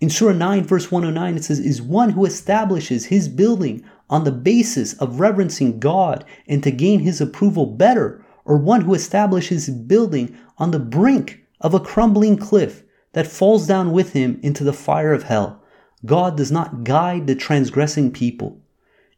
In 0.00 0.10
Surah 0.10 0.34
9, 0.34 0.64
verse 0.64 0.90
109, 0.90 1.36
it 1.36 1.44
says, 1.44 1.60
Is 1.60 1.82
one 1.82 2.10
who 2.10 2.24
establishes 2.24 3.06
his 3.06 3.28
building 3.28 3.84
on 4.08 4.24
the 4.24 4.32
basis 4.32 4.94
of 4.94 5.20
reverencing 5.20 5.78
God 5.78 6.24
and 6.46 6.62
to 6.62 6.70
gain 6.70 7.00
his 7.00 7.20
approval 7.20 7.66
better, 7.66 8.24
or 8.44 8.56
one 8.56 8.82
who 8.82 8.94
establishes 8.94 9.66
his 9.66 9.74
building 9.74 10.36
on 10.58 10.70
the 10.70 10.78
brink 10.78 11.44
of 11.60 11.74
a 11.74 11.80
crumbling 11.80 12.36
cliff 12.36 12.82
that 13.14 13.26
falls 13.26 13.66
down 13.66 13.90
with 13.90 14.12
him 14.12 14.38
into 14.42 14.62
the 14.62 14.72
fire 14.72 15.12
of 15.12 15.24
hell? 15.24 15.62
God 16.04 16.36
does 16.36 16.52
not 16.52 16.84
guide 16.84 17.26
the 17.26 17.34
transgressing 17.34 18.12
people. 18.12 18.60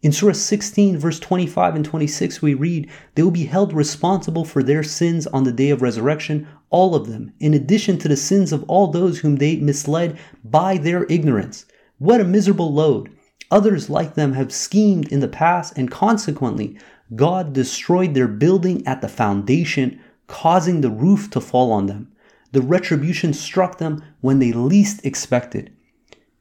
In 0.03 0.13
Surah 0.13 0.35
16, 0.35 0.99
verse 0.99 1.19
25 1.19 1.75
and 1.75 1.85
26, 1.85 2.41
we 2.41 2.55
read, 2.55 2.89
They 3.15 3.23
will 3.25 3.33
be 3.33 3.47
held 3.47 3.73
responsible 3.73 4.45
for 4.45 4.63
their 4.63 4.85
sins 4.85 5.27
on 5.27 5.43
the 5.43 5.53
day 5.53 5.71
of 5.71 5.83
resurrection, 5.83 6.47
all 6.71 6.95
of 6.95 7.09
them, 7.09 7.33
in 7.41 7.55
addition 7.55 7.99
to 7.99 8.09
the 8.09 8.17
sins 8.17 8.53
of 8.53 8.63
all 8.69 8.87
those 8.87 9.19
whom 9.19 9.37
they 9.37 9.57
misled 9.57 10.17
by 10.45 10.77
their 10.77 11.07
ignorance. 11.11 11.67
What 11.99 12.21
a 12.21 12.25
miserable 12.25 12.73
load! 12.73 13.11
Others 13.51 13.89
like 13.89 14.15
them 14.15 14.35
have 14.35 14.53
schemed 14.53 15.09
in 15.09 15.21
the 15.21 15.29
past, 15.29 15.77
and 15.77 15.91
consequently, 15.91 16.79
God 17.15 17.53
destroyed 17.53 18.15
their 18.15 18.29
building 18.29 18.87
at 18.87 19.01
the 19.01 19.09
foundation, 19.09 19.99
causing 20.27 20.83
the 20.83 20.91
roof 20.91 21.31
to 21.31 21.41
fall 21.41 21.73
on 21.73 21.87
them. 21.87 22.13
The 22.53 22.63
retribution 22.63 23.33
struck 23.33 23.79
them 23.79 24.03
when 24.21 24.39
they 24.39 24.53
least 24.53 25.05
expected. 25.05 25.73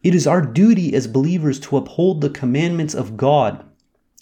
It 0.04 0.14
is 0.14 0.28
our 0.28 0.42
duty 0.42 0.94
as 0.94 1.08
believers 1.08 1.60
to 1.62 1.78
uphold 1.78 2.22
the 2.22 2.30
commandments 2.30 2.94
of 2.94 3.18
God 3.18 3.66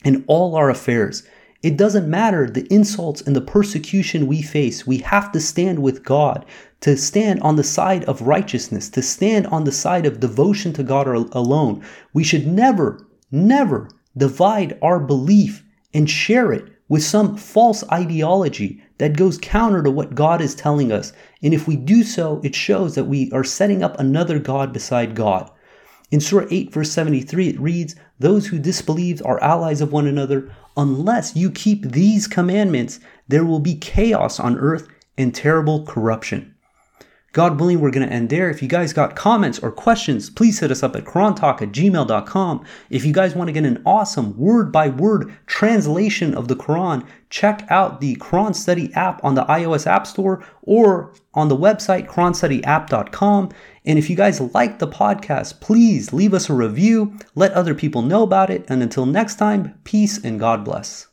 in 0.06 0.24
all 0.28 0.56
our 0.56 0.70
affairs. 0.70 1.24
It 1.62 1.78
doesn't 1.78 2.10
matter 2.10 2.50
the 2.50 2.68
insults 2.74 3.22
and 3.22 3.36
the 3.36 3.42
persecution 3.42 4.28
we 4.28 4.42
face. 4.42 4.86
We 4.86 4.98
have 5.00 5.32
to 5.32 5.40
stand 5.40 5.80
with 5.80 6.04
God, 6.04 6.46
to 6.82 6.98
stand 6.98 7.40
on 7.42 7.56
the 7.56 7.64
side 7.64 8.04
of 8.06 8.22
righteousness, 8.22 8.90
to 8.90 9.02
stand 9.02 9.48
on 9.48 9.64
the 9.64 9.72
side 9.72 10.06
of 10.06 10.20
devotion 10.20 10.74
to 10.74 10.84
God 10.84 11.08
alone. 11.08 11.84
We 12.14 12.24
should 12.24 12.48
never, 12.48 13.08
never 13.32 13.90
divide 14.16 14.78
our 14.82 15.00
belief 15.00 15.64
and 15.94 16.10
share 16.10 16.52
it 16.52 16.73
with 16.94 17.04
some 17.04 17.36
false 17.36 17.84
ideology 17.92 18.80
that 19.00 19.18
goes 19.18 19.40
counter 19.40 19.82
to 19.82 19.90
what 19.90 20.14
God 20.14 20.40
is 20.42 20.54
telling 20.54 20.92
us. 20.92 21.12
And 21.42 21.52
if 21.52 21.68
we 21.68 21.76
do 21.76 22.04
so, 22.04 22.40
it 22.44 22.54
shows 22.54 22.94
that 22.94 23.06
we 23.06 23.32
are 23.32 23.44
setting 23.44 23.82
up 23.82 24.00
another 24.00 24.38
God 24.38 24.72
beside 24.72 25.16
God. 25.16 25.50
In 26.12 26.20
Surah 26.20 26.46
8, 26.52 26.72
verse 26.72 26.92
73, 26.92 27.50
it 27.50 27.60
reads, 27.60 27.96
Those 28.20 28.46
who 28.46 28.60
disbelieve 28.60 29.24
are 29.26 29.42
allies 29.42 29.82
of 29.82 29.92
one 29.92 30.06
another. 30.06 30.56
Unless 30.78 31.36
you 31.36 31.50
keep 31.50 31.82
these 31.82 32.28
commandments, 32.28 33.00
there 33.28 33.44
will 33.44 33.60
be 33.60 33.74
chaos 33.74 34.40
on 34.40 34.60
earth 34.60 34.88
and 35.18 35.34
terrible 35.34 35.88
corruption. 35.88 36.53
God 37.34 37.60
willing, 37.60 37.80
we're 37.80 37.90
going 37.90 38.08
to 38.08 38.14
end 38.14 38.30
there. 38.30 38.50
If 38.50 38.62
you 38.62 38.68
guys 38.68 38.94
got 38.94 39.16
comments 39.16 39.58
or 39.58 39.72
questions, 39.72 40.30
please 40.30 40.60
hit 40.60 40.70
us 40.70 40.84
up 40.84 40.96
at 40.96 41.04
qurantalk 41.04 41.64
at 41.64 41.72
gmail.com. 41.72 42.66
If 42.92 43.06
you 43.06 43.12
guys 43.12 43.36
want 43.36 43.48
to 43.48 43.52
get 43.52 43.66
an 43.66 43.82
awesome 43.88 44.38
word 44.38 44.72
by 44.72 44.90
word 44.90 45.36
translation 45.48 46.36
of 46.36 46.48
the 46.48 46.56
Quran, 46.56 47.06
check 47.32 47.66
out 47.70 48.02
the 48.02 48.16
Quran 48.18 48.56
Study 48.56 48.94
app 48.94 49.24
on 49.24 49.34
the 49.34 49.46
iOS 49.46 49.88
App 49.88 50.06
Store 50.06 50.46
or 50.62 51.12
on 51.34 51.48
the 51.48 51.58
website 51.58 52.08
quranstudyapp.com. 52.08 53.50
And 53.86 54.00
if 54.00 54.12
you 54.12 54.16
guys 54.16 54.40
like 54.40 54.78
the 54.78 54.88
podcast, 54.88 55.60
please 55.60 56.14
leave 56.14 56.36
us 56.36 56.52
a 56.52 56.54
review, 56.54 57.18
let 57.34 57.52
other 57.54 57.74
people 57.74 58.04
know 58.04 58.22
about 58.22 58.52
it. 58.52 58.64
And 58.70 58.84
until 58.84 59.08
next 59.08 59.36
time, 59.36 59.80
peace 59.84 60.24
and 60.24 60.40
God 60.40 60.64
bless. 60.64 61.13